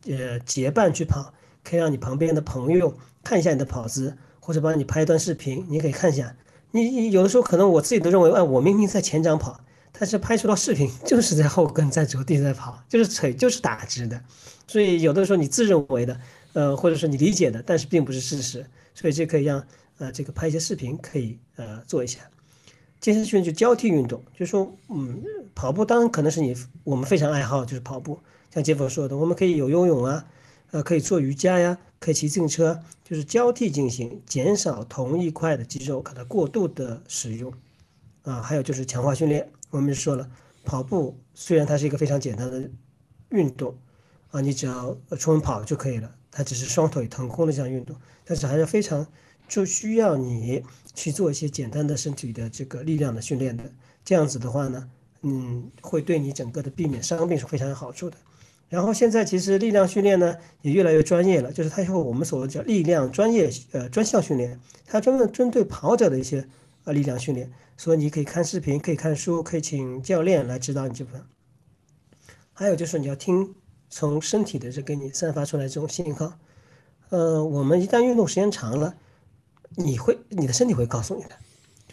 [0.04, 1.32] 呃，结伴去跑，
[1.62, 6.34] 可以让你旁边的朋友看一下你的跑姿，或者帮你拍一段视频，你可以看一下。
[6.72, 9.60] 你有的时候可能我自己都认为，哎，我明明在前掌跑，
[9.92, 14.20] 但是拍出了视频 就是在后跟在着地在跑，就是腿就是打直的。
[14.66, 16.18] 所以有的时候你自认为的，
[16.52, 18.66] 呃，或者说你理解的，但是并不是事实。
[18.94, 19.66] 所以这可以让
[19.98, 22.20] 呃这个拍一些视频可以呃做一下。
[23.00, 25.22] 健身训练就交替运动，就说，嗯，
[25.54, 28.20] 跑步当然可能是你我们非常爱好，就是跑步。
[28.50, 30.24] 像杰佛说的，我们可以有游泳啊，
[30.70, 37.52] 呃，可以做瑜伽呀，可以骑自行车，就是交替进行，减少同一块的肌肉可能过度的使用，
[38.22, 39.50] 啊，还有就是强化训练。
[39.70, 40.30] 我们说了，
[40.64, 42.70] 跑步虽然它是一个非常简单的
[43.30, 43.74] 运动，
[44.30, 49.06] 啊，你只要出门跑就可以了，它只是双腿腾空的这样运动，但是还是非常
[49.46, 50.64] 就需要你
[50.94, 53.62] 去做一些简单的身体的这个力量的训练的。
[54.04, 58.16] 这样子的话呢，嗯，会对你整个的避免伤病是非常有好处的。
[58.68, 66.48] 然后现在其实力量训练呢也越来越专业了，就是它有我们所谓叫力量专业呃专项训练，它专门针对跑者的一些
[66.84, 71.22] 呃力量训练，所以你可以看视频，可以看书，可以请教练来指导你这部分。
[72.54, 73.54] 还有就是你要听
[73.92, 76.32] 从身体的这给你散发出来这种信号，
[77.10, 78.94] 呃，我们一旦运动时间长了，
[79.76, 81.30] 你会你的身体会告诉你的，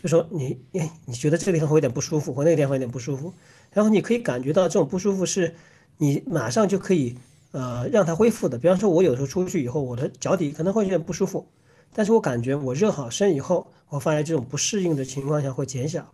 [0.01, 3.33] 就说你哎你觉得这个地方会有点不舒服，或那个地方有点不舒服，
[3.73, 5.53] 然后你可以感觉到这种不舒服是。
[6.01, 7.17] 你马上就可以，
[7.51, 8.57] 呃，让它恢复的。
[8.57, 11.45] 比方说，我有时候出去以后，我的脚底可能会有点不舒服，
[11.93, 16.09] 但是我感觉我热好身以后，我发现这种不适应的情况下会减小。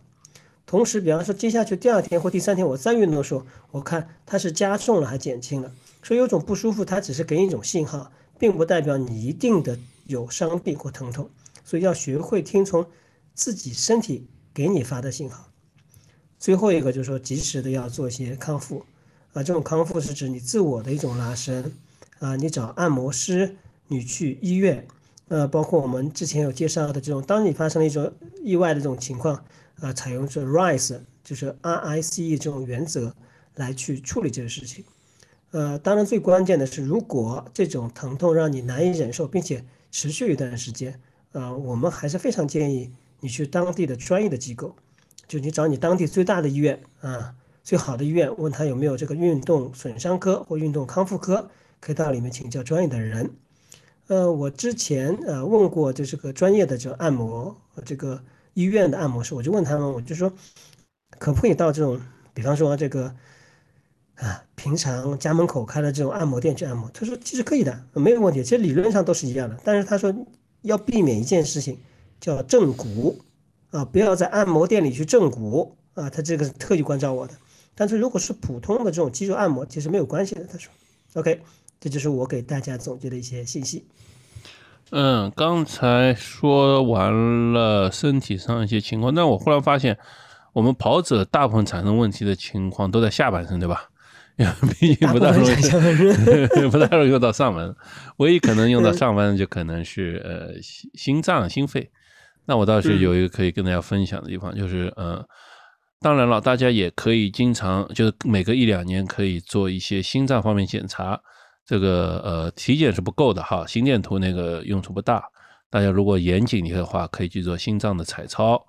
[0.66, 5.72] 同时，比方说接下去第二天或第三天我再运动的时候，我看它是加重了还减轻了。
[6.02, 11.30] 所以有种不舒服，它只是给你一种信号，并不代表你一定的有伤病或疼痛。
[11.64, 12.86] 所以要学会听从
[13.34, 15.48] 自己身体给你发的信号。
[16.38, 18.84] 最后一个就是说，及时的要做一些康复。
[19.32, 21.72] 啊，这种康复是指你自我的一种拉伸，
[22.18, 23.56] 啊，你找按摩师，
[23.88, 24.86] 你去医院，
[25.28, 28.12] 呃，包括我们之前有介绍的这种，当你发生了一种
[28.42, 29.44] 意外的这种情况，
[29.80, 33.14] 啊，采用这 rise 就是 R I C E 这种原则
[33.54, 34.84] 来去处理这个事情，
[35.50, 41.00] 呃，当然最关键的是，如果这种疼痛让你难以忍受，并且持续一段时间，
[41.32, 44.76] 呃，我们还是非常建议你去当地的专业的机构，
[45.26, 47.34] 就你找你当地最大的医院啊。
[47.64, 51.50] 最好的医院，问他有没有这个运动损伤科或运动康复科，
[51.80, 53.28] 可以到里面请教专业的人。
[54.06, 58.22] 呃，我之前呃问过，就是个专业的这按摩这个
[58.56, 60.32] 医院的按摩师，我就问他们，我就说
[61.18, 62.00] 可不可以到这种，
[62.32, 63.14] 比方说这个
[64.14, 66.90] 啊平常家门口开的这种按摩店去按摩？
[66.94, 69.60] 他说其实可以的，没有问题，其实理论上都是一样的。
[69.62, 70.14] 但是他说
[70.62, 71.78] 要避免一件事情，
[72.18, 73.20] 叫正骨
[73.72, 77.34] 啊，不要在按摩店里去正骨啊，他这个是特意关照我的。
[77.74, 80.46] 但是如果是普通的这种肌肉按摩，其实没有关系的。
[80.46, 80.72] 他说
[81.12, 81.42] ：“OK，
[81.78, 83.86] 这就是我给大家总结的一些信息。”
[84.90, 89.98] 嗯，刚才说完了身体上一些情况，但我忽然发现，
[90.52, 93.88] 我们跑者大部分产生问题的情况都在下半身，对吧？
[94.78, 97.74] 毕 竟不大容易，不大容易用到上半，
[98.18, 101.90] 唯一可能用到上半身就可能是呃心心脏、心肺。
[102.44, 105.24] 那我倒是有一个可以跟大家分享的地方，就是嗯。
[105.98, 111.18] 当然了，大家也可以经常就是每隔一两年可以做一些心脏方面检查，
[111.66, 115.24] 这个呃体检是不够的哈，心电图那个用处不大。
[115.68, 118.64] 大家如果严谨的话，可以去做心脏的彩超，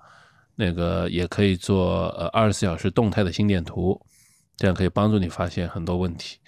[0.55, 4.01] 那个也可以做呃二十四小时动态的心电图，
[4.57, 6.39] 这样可以帮助你发现很多问题。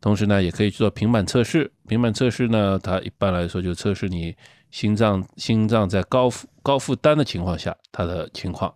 [0.00, 1.70] 同时呢，也可以去做平板测试。
[1.86, 4.34] 平板测试呢，它一般来说就测试你
[4.70, 8.74] 心脏心脏在高负高负担的情况下它的情况，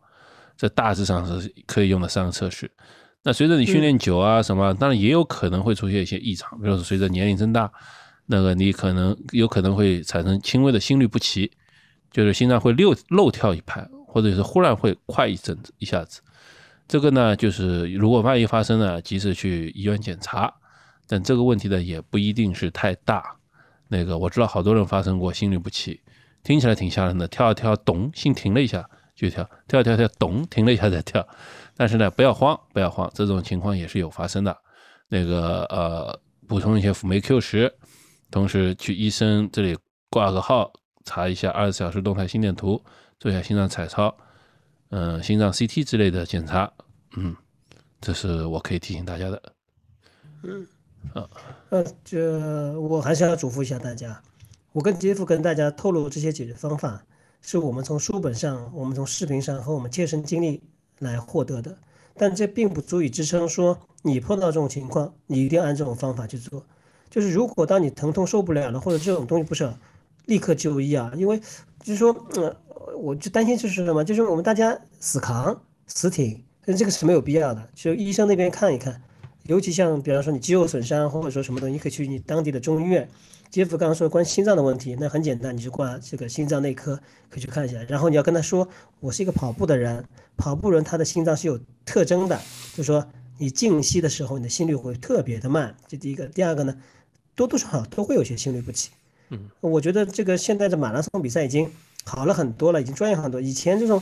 [0.58, 2.70] 这大致上是可以用的三个测试。
[3.24, 7.72] 那随着你训练久啊什么，当然也有可能会出现一些异常，比如说随着年龄增大。
[8.26, 11.50] 那个你可能有可能会产生轻微的心律不齐，
[12.10, 16.22] 就是心脏会漏漏跳一拍，或者是忽然会快一阵子一下子。
[16.88, 20.52] 这个呢，就是如果万一发生了，及时去医院检查。
[21.06, 23.36] 但这个问题呢，也不一定是太大。
[23.88, 26.00] 那个我知道好多人发生过心律不齐，
[26.42, 31.26] 听起来挺吓人的，跳一跳咚，心停了一下就跳，跳跳跳咚，停了一下再跳。
[31.76, 34.56] 但是呢，不要慌，不要慌，这种情况也是有发生的。
[35.08, 37.74] 那个呃，补充一些辅酶 Q 十。
[38.30, 39.78] 同时去医生这里
[40.10, 40.72] 挂个号，
[41.04, 42.82] 查一下二十四小时动态心电图，
[43.20, 44.12] 做一下心脏彩超，
[44.88, 46.72] 嗯，心脏 CT 之类的检查，
[47.16, 47.36] 嗯，
[48.00, 49.42] 这是我可以提醒大家的。
[50.42, 50.66] 嗯，
[51.12, 51.28] 啊，
[51.68, 54.20] 呃，这我还是要嘱咐一下大家，
[54.72, 57.00] 我跟杰夫跟大家透露这些解决方法，
[57.40, 60.60] 是我们从书本上、我们从视频上和我们切身经历
[60.98, 61.76] 来获得的，
[62.16, 66.64] 但这并不足以支撑说你碰到这种情况，你一定按这种方法去做。
[67.10, 69.72] 就是如果当你疼痛受不了了，或者这种东西不是
[70.26, 71.38] 立刻就医啊，因为
[71.80, 72.56] 就是说，嗯，
[72.98, 77.68] 我就担心就是什么，就是我们大家死扛死挺，但这个是没有必要的。
[77.74, 79.00] 就医生那边看一看，
[79.46, 83.08] 尤其像比方说你肌肉损伤或者说什么东西，你可以去你当地的中医院。
[83.50, 86.96] 杰夫刚刚说关心脏的问题，那很简单，你就挂这个心脏内科，
[87.30, 87.80] 可以去看一下。
[87.88, 88.66] 然后你要跟他说，
[88.98, 90.04] 我是一个跑步的人，
[90.36, 92.40] 跑步人他的心脏是有特征的，
[92.74, 93.06] 就说
[93.38, 96.26] 你静息的时候，你的心率会特别的慢，这第一个。
[96.26, 96.76] 第二个呢？
[97.36, 98.90] 多多少少都会有些心律不齐，
[99.30, 101.68] 嗯，我觉得这个现在的马拉松比赛已经
[102.04, 103.40] 好了很多了，已经专业很多。
[103.40, 104.00] 以前这种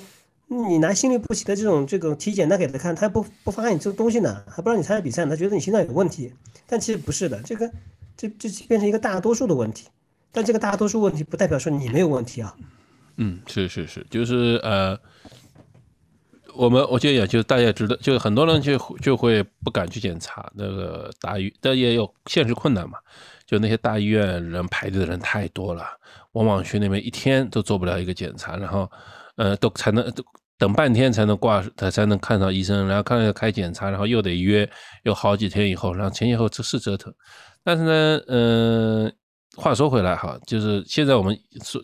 [0.53, 6.33] 你拿心律不齐的这种这个体检单给他看，他不不发现你这个东西呢，还不让你参加比赛，他觉得你心脏有问题。
[6.67, 7.71] 但其实不是的，这个
[8.17, 9.89] 这这变成一个大多数的问题。
[10.31, 12.55] 但这个大多数问题不代表说你没有问题啊。
[13.17, 14.99] 嗯，是是是，就是呃。
[16.55, 22.99] 我们我觉得也就大家知道，就很多人就就会不敢去检查那个大医，但也有现实困难嘛。
[23.47, 25.83] 就那些大医院人排队的人太多了，
[26.33, 28.87] 往往去那边一天都做不了一个检查，然后
[29.37, 30.05] 呃都才能
[30.63, 34.69] 等半天才能挂，才才能看到医生，然后看要开检查，然后又得约，
[35.03, 37.13] 又好几天以后，然后前前后这是折腾。
[37.65, 39.13] 但是呢，嗯，
[39.57, 41.81] 话说回来哈，就是现在我们是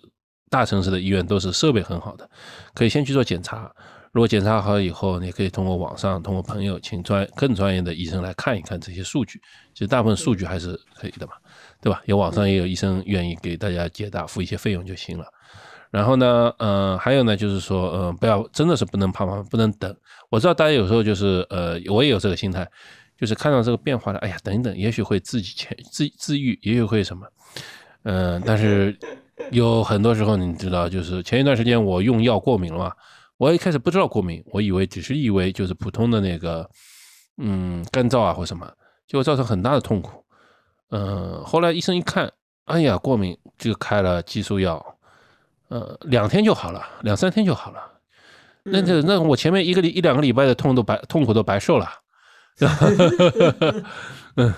[0.48, 2.30] 大城市的医院都是设备很好的，
[2.72, 3.68] 可以先去做检查。
[4.12, 9.40] 如果检查好以后，你可以通过网上、通过朋友请专更专业的医生来看一看这些数据。
[9.74, 11.32] 其实大部分数据还是可以的嘛，
[11.82, 12.00] 对吧？
[12.04, 15.26] 有网上也有医生愿意给大家解答，付一些费用就行了。
[15.90, 19.94] 然后呢，嗯，还有呢，就是说，嗯，不要真的是不能怕嘛，不能等。
[20.30, 22.68] 我知道大家有时候就是，呃，我也有这个心态，
[23.16, 27.26] 就是看到这个变化了，哎呀，等一等，也许会自己前自自愈，也许会什么，
[28.04, 28.96] 嗯，但是
[29.50, 32.92] 有很多时候你知道，就是前一段时间我用药过敏了嘛。
[33.38, 36.68] 我一开始不知道过敏，我以为只是以为就是普通的那个，
[37.36, 38.68] 嗯，干燥啊或什么，
[39.06, 40.24] 结果造成很大的痛苦。
[40.90, 42.30] 嗯，后来医生一看，
[42.64, 44.84] 哎呀，过敏，就开了激素药，
[45.68, 47.80] 呃，两天就好了，两三天就好了。
[48.64, 51.88] 那这那我前面一个礼一两个礼拜的痛都白痛苦都白受了。
[54.36, 54.54] 嗯，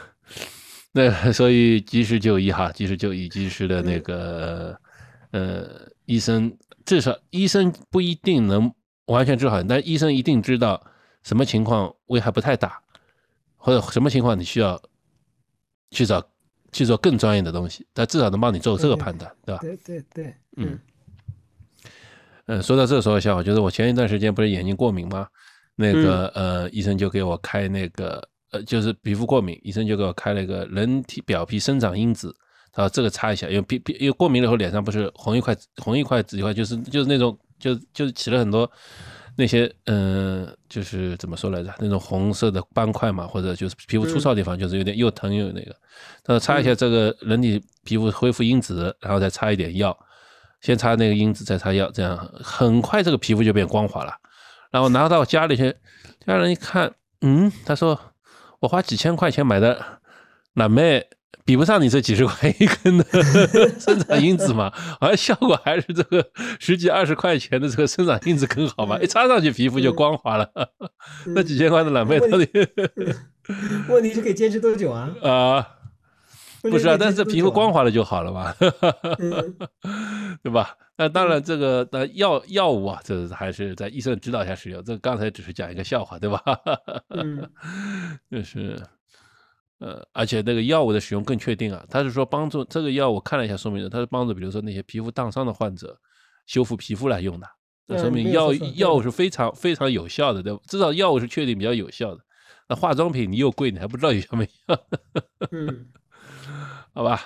[0.93, 4.79] 那所以及时就医哈，及时就医，及时的那个
[5.33, 5.69] 呃
[6.07, 6.57] 医生。
[6.87, 8.73] 至少医生不一定能
[9.05, 10.83] 完全治好，但医生一定知道
[11.23, 12.81] 什么情况危害不太大，
[13.57, 14.81] 或者什么情况你需要
[15.91, 16.27] 去找
[16.73, 19.61] 去做更专业的东西，但至少能帮你做这个判断，对吧？
[19.61, 20.77] 对对对，嗯
[22.51, 25.25] 嗯，说到这说一下，我觉得我前一段时间不是眼睛过敏吗？
[25.77, 28.21] 那个呃，医生就给我开那个
[28.51, 32.35] 呃，就是皮肤过敏，医生就给我开了一个人体表皮生长因子。
[32.73, 38.69] 他说这个擦一下，因为皮皮因为过敏了以后脸上不是红一块红一块紫一块，就是就是那种就就是起了很多
[39.37, 45.71] 那些嗯，就是怎么说来着，那种红色的斑块嘛，或者就是皮肤粗糙的地方，就是有点又疼又那个。
[46.25, 49.97] 他说擦一下这个人体皮肤恢复因子，然后再擦一点药，
[50.61, 54.13] 先擦那个因子，再擦药，这样很快这个皮肤就变光滑了。
[54.71, 55.75] 然后拿到家里去，
[56.27, 56.93] 家人一看，
[57.23, 57.99] 嗯，他说
[58.61, 60.01] 我花几千块钱买的
[60.55, 61.07] 蓝莓。
[61.43, 63.05] 比不上你这几十块一根的
[63.81, 66.25] 生长因子嘛，好像效果还是这个
[66.61, 70.49] 十几二十块钱的这个生长因子更好嘛，一擦上去皮肤就光滑了。
[71.35, 72.49] 那几千块的蓝莓到底？
[73.89, 75.11] 问题是可以坚持多久啊？
[75.23, 75.67] 啊，
[76.63, 78.55] 不是啊，但是皮肤光滑了就好了嘛，
[79.19, 79.57] 嗯
[80.43, 80.77] 对吧？
[80.97, 84.85] 那当然，这个那药药物啊，这还是在医生指导下使用。
[84.85, 86.43] 这刚才只是讲一个笑话，对吧？
[87.09, 87.49] 嗯
[88.31, 88.79] 就是，
[89.79, 95.99] 呃，而且那个药物的使用更确定啊，他是说帮助这个药，我看了一下说明的，它是帮助比如说那些皮肤烫伤的患者
[96.47, 97.47] 修复皮肤来用的，
[97.89, 100.61] 这说嗯明药药物是非常非常有效的，对吧？
[100.67, 102.21] 至少药物是确定比较有效的。
[102.69, 104.79] 那化妆品你又贵，你还不知道有效没效？
[105.51, 105.89] 嗯，
[106.93, 107.21] 好吧，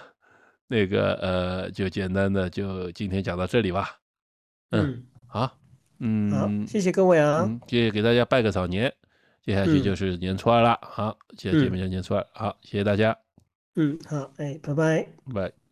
[0.67, 3.99] 那个呃，就简单的就今天讲到这里吧。
[4.71, 5.59] 嗯，好，
[6.01, 8.93] 嗯好嗯，，谢谢各位啊，嗯，谢谢给大家拜个早年，
[9.43, 10.79] 接下去嗯就是年初二了。
[10.83, 12.27] 好，接下来见面就年初二。
[12.33, 13.17] 好，谢谢大家，
[13.77, 15.07] 嗯，好，哎，拜拜。
[15.35, 15.64] 拜。